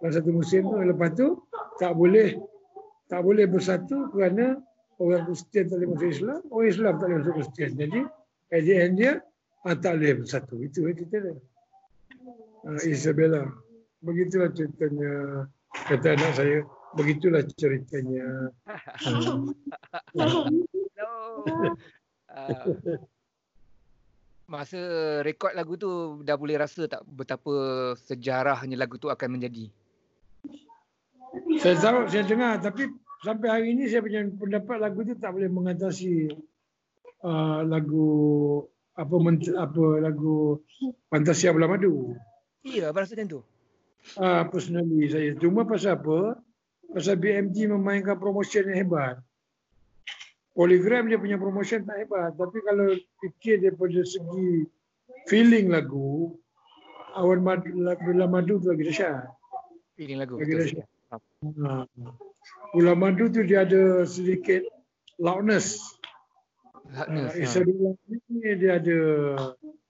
Lepas 0.02 0.18
satu 0.18 0.30
musim 0.34 0.66
tu, 0.66 0.74
lepas 0.74 1.10
tu 1.14 1.38
tak 1.78 1.94
boleh 1.94 2.34
tak 3.06 3.22
boleh 3.22 3.46
bersatu 3.46 4.10
kerana 4.10 4.58
orang 4.98 5.22
Kristian 5.30 5.70
tak 5.70 5.76
boleh 5.78 5.88
masuk 5.94 6.10
Islam, 6.10 6.40
orang 6.50 6.68
Islam 6.70 6.92
tak 6.98 7.06
boleh 7.06 7.18
masuk 7.22 7.34
Kristian. 7.38 7.70
Jadi, 7.78 8.00
at 8.50 8.62
the 8.66 8.74
end 8.74 8.94
dia, 8.98 9.12
ah, 9.66 9.76
tak 9.78 9.98
boleh 9.98 10.22
bersatu. 10.22 10.54
Itu 10.62 10.86
yang 10.86 10.96
cerita 10.98 11.16
dia. 11.22 11.34
Uh, 12.62 12.80
Isabella. 12.86 13.50
Begitulah 14.02 14.50
ceritanya, 14.50 15.46
kata 15.86 16.18
anak 16.18 16.32
saya, 16.34 16.58
begitulah 16.98 17.42
ceritanya. 17.54 18.50
Hello. 18.98 19.54
Uh, 22.32 22.98
masa 24.50 24.80
rekod 25.22 25.54
lagu 25.54 25.78
tu 25.78 26.18
dah 26.26 26.34
boleh 26.34 26.58
rasa 26.58 26.90
tak 26.90 27.06
betapa 27.06 27.52
sejarahnya 28.04 28.74
lagu 28.74 28.98
tu 28.98 29.06
akan 29.06 29.38
menjadi? 29.38 29.70
Saya 31.62 31.78
tahu, 31.78 31.98
saya 32.10 32.26
dengar, 32.26 32.58
tapi 32.58 32.90
sampai 33.22 33.48
hari 33.48 33.66
ini 33.72 33.86
saya 33.86 34.02
punya 34.02 34.26
pendapat 34.26 34.76
lagu 34.82 35.06
tu 35.06 35.14
tak 35.14 35.30
boleh 35.30 35.46
mengatasi 35.46 36.34
uh, 37.22 37.62
lagu 37.62 38.10
apa 38.92 39.14
ment- 39.16 39.56
apa 39.56 39.84
lagu 40.00 40.60
Fantasia 41.08 41.52
Bola 41.52 41.68
Madu. 41.68 42.12
Iya, 42.62 42.92
abang 42.92 43.02
rasa 43.02 43.16
macam 43.16 43.28
tu. 43.28 43.40
Ah, 44.18 44.44
personally 44.46 45.08
saya. 45.08 45.32
Cuma 45.38 45.64
pasal 45.64 45.96
apa? 45.98 46.36
Pasal 46.92 47.16
BMG 47.16 47.70
memainkan 47.70 48.18
promotion 48.18 48.68
yang 48.68 48.84
hebat. 48.86 49.16
Polygram 50.52 51.08
dia 51.08 51.16
punya 51.16 51.40
promotion 51.40 51.80
tak 51.88 52.04
hebat. 52.04 52.36
Tapi 52.36 52.58
kalau 52.60 52.92
fikir 53.24 53.64
daripada 53.64 54.04
segi 54.04 54.68
feeling 55.24 55.72
lagu, 55.72 56.36
Awan 57.16 57.40
Madu, 57.40 57.72
Bola 57.78 58.28
Madu 58.28 58.60
tu 58.60 58.68
lagi 58.68 58.84
dahsyat. 58.84 59.24
Feeling 59.96 60.20
lagu. 60.20 60.36
Lagi 60.36 60.52
dahsyat. 60.52 60.86
Ha. 61.08 61.88
Bola 62.76 62.92
Madu 62.92 63.32
tu 63.32 63.40
dia 63.48 63.64
ada 63.64 64.04
sedikit 64.04 64.60
loudness. 65.16 65.80
Hardness. 66.92 67.32
Uh, 67.32 67.34
ha. 67.34 67.42
Isabella 67.42 67.88
ni 68.06 68.18
dia 68.54 68.72
ada 68.76 68.98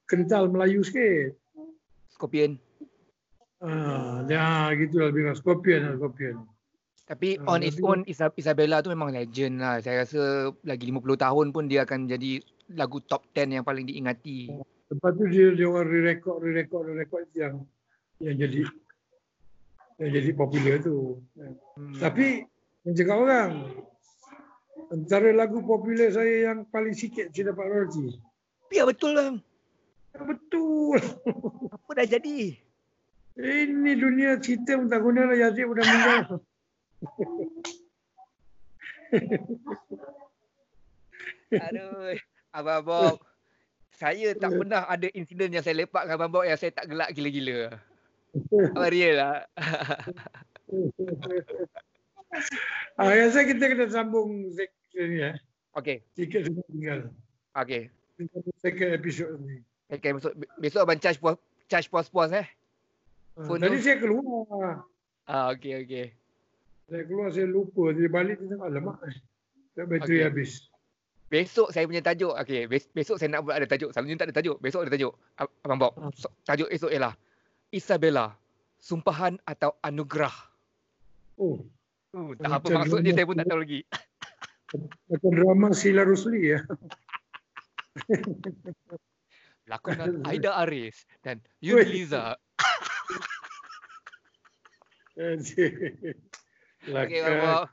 kental 0.05 0.49
Melayu 0.49 0.81
sikit. 0.81 1.35
Scorpion. 2.09 2.55
Ah, 3.59 4.23
dia 4.25 4.43
gitulah 4.77 5.11
lebih 5.11 5.23
kurang 5.25 5.39
Scorpion 5.39 5.81
lah 5.83 5.95
Scorpion. 5.95 6.37
Tapi 7.03 7.29
Ah, 7.39 7.53
on 7.53 7.61
its 7.61 7.77
tapi- 7.77 7.87
own 7.87 8.01
Isa- 8.07 8.35
Isabella 8.35 8.81
tu 8.81 8.89
memang 8.89 9.11
legend 9.11 9.59
lah. 9.59 9.79
Saya 9.79 10.03
rasa 10.03 10.23
lagi 10.63 10.85
50 10.85 11.15
tahun 11.17 11.47
pun 11.51 11.67
dia 11.67 11.83
akan 11.83 12.07
jadi 12.07 12.39
lagu 12.73 12.99
top 13.01 13.27
10 13.29 13.53
yang 13.53 13.63
paling 13.63 13.85
diingati. 13.85 14.51
Lepas 14.89 15.13
tu 15.15 15.25
dia 15.27 15.51
dia 15.51 15.67
orang 15.67 15.89
re-record, 15.89 16.39
re-record, 16.41 16.85
re-record 16.87 17.25
yang 17.33 17.65
yang 18.19 18.37
jadi 18.37 18.61
yang 19.99 20.11
jadi 20.13 20.31
popular 20.33 20.77
tu. 20.79 21.19
Hmm. 21.35 21.97
Tapi 21.97 22.45
yang 22.83 22.95
cakap 22.95 23.17
orang 23.19 23.51
antara 24.93 25.33
lagu 25.33 25.65
popular 25.65 26.13
saya 26.13 26.53
yang 26.53 26.69
paling 26.69 26.93
sikit 26.93 27.33
saya 27.33 27.57
dapat 27.57 27.65
royalty. 27.65 28.21
Ya 28.69 28.85
betul 28.85 29.17
bang. 29.17 29.41
Betul. 30.13 31.01
Apa 31.75 31.91
dah 31.97 32.05
jadi? 32.05 32.61
Ini 33.33 33.97
dunia 33.97 34.37
cerita 34.37 34.77
pun 34.77 34.93
tak 34.93 35.01
guna 35.01 35.33
lah 35.33 35.37
Yazid 35.41 35.65
pun 35.65 35.81
dah 35.81 35.89
meninggal. 35.89 36.45
Aduh. 41.73 42.13
Abang 42.53 42.85
Bob. 42.85 43.25
Saya 43.97 44.37
tak 44.37 44.53
pernah 44.53 44.85
ada 44.85 45.09
insiden 45.17 45.57
yang 45.57 45.65
saya 45.65 45.81
lepak 45.81 46.05
dengan 46.05 46.21
Abang 46.21 46.37
Bob 46.37 46.45
yang 46.45 46.61
saya 46.61 46.77
tak 46.77 46.93
gelak 46.93 47.09
gila-gila. 47.17 47.81
Abang 48.77 48.93
real 48.93 49.17
lah. 49.17 49.49
ah, 53.01 53.09
rasa 53.09 53.49
kita 53.49 53.73
kena 53.73 53.89
sambung 53.89 54.53
second 54.53 54.82
eh. 54.95 55.35
Okey. 55.73 55.97
Tiket 56.13 56.41
sudah 56.47 56.65
tinggal. 56.67 57.01
Okey. 57.55 57.89
Second 58.59 58.91
episode 58.93 59.41
ni. 59.41 59.57
Okay, 59.89 60.11
besok, 60.11 60.33
besok 60.57 60.81
abang 60.81 60.97
charge 60.97 61.19
puas, 61.19 61.37
charge 61.67 61.89
puas-puas 61.89 62.33
eh. 62.33 62.47
Ah, 63.35 63.45
Phone 63.45 63.61
tadi 63.61 63.77
tu. 63.77 63.83
saya 63.83 63.97
keluar. 63.99 64.85
Ah, 65.25 65.53
okey 65.53 65.85
okey. 65.85 66.07
Saya 66.87 67.03
keluar 67.05 67.29
saya 67.29 67.45
lupa. 67.45 67.93
Dia 67.93 68.09
balik 68.09 68.37
dia 68.39 68.49
tengok 68.49 68.69
alamak. 68.69 68.97
eh, 69.05 69.17
Tak 69.73 69.85
bateri 69.87 70.17
Okey. 70.19 70.25
habis. 70.25 70.51
Besok 71.27 71.73
saya 71.73 71.85
punya 71.85 72.01
tajuk. 72.01 72.37
Okey, 72.37 72.69
bes, 72.69 72.85
besok 72.91 73.17
saya 73.17 73.33
nak 73.33 73.43
buat 73.43 73.57
ada 73.57 73.65
tajuk. 73.65 73.89
Selalunya 73.91 74.17
tak 74.17 74.29
ada 74.29 74.37
tajuk. 74.37 74.57
Besok 74.61 74.85
ada 74.85 74.93
tajuk. 74.93 75.13
Ab- 75.35 75.55
Abang 75.63 75.81
Bob. 75.81 75.93
Ah. 75.97 76.13
So, 76.13 76.29
tajuk 76.43 76.69
esok 76.69 76.93
ialah 76.93 77.17
Isabella, 77.69 78.37
sumpahan 78.79 79.41
atau 79.43 79.73
anugerah. 79.81 80.37
Oh, 81.37 81.65
Uh, 82.13 82.37
tak 82.37 82.45
apa 82.53 82.69
maksudnya 82.77 83.17
saya 83.17 83.25
pun 83.25 83.33
tak 83.35 83.49
tahu 83.49 83.65
lagi. 83.65 83.89
Macam 85.09 85.31
drama 85.37 85.69
Sheila 85.73 86.03
Rusli 86.03 86.57
ya. 86.57 86.61
Lakonan 89.69 90.21
Aida 90.29 90.57
Aris 90.65 91.05
dan 91.21 91.39
Yudi 91.61 92.03
Liza. 92.03 92.35
Okey, 96.83 97.21
Abang 97.21 97.41
Bob. 97.45 97.69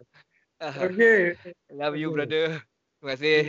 Ah, 0.59 0.75
Okey. 0.85 1.39
Love 1.71 1.95
you 1.95 2.11
brother. 2.11 2.59
Terima 2.99 3.15
kasih. 3.15 3.41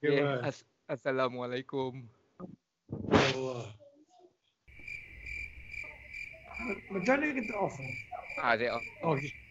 Okay. 0.00 0.16
bye. 0.16 0.40
As- 0.48 0.64
Assalamualaikum. 0.86 2.08
Allah. 3.12 3.68
Macam 6.88 7.14
mana 7.20 7.34
kita 7.36 7.52
off? 7.58 7.76
Ah, 8.40 8.56
saya 8.56 8.80
off. 8.80 8.86
Okey. 9.04 9.45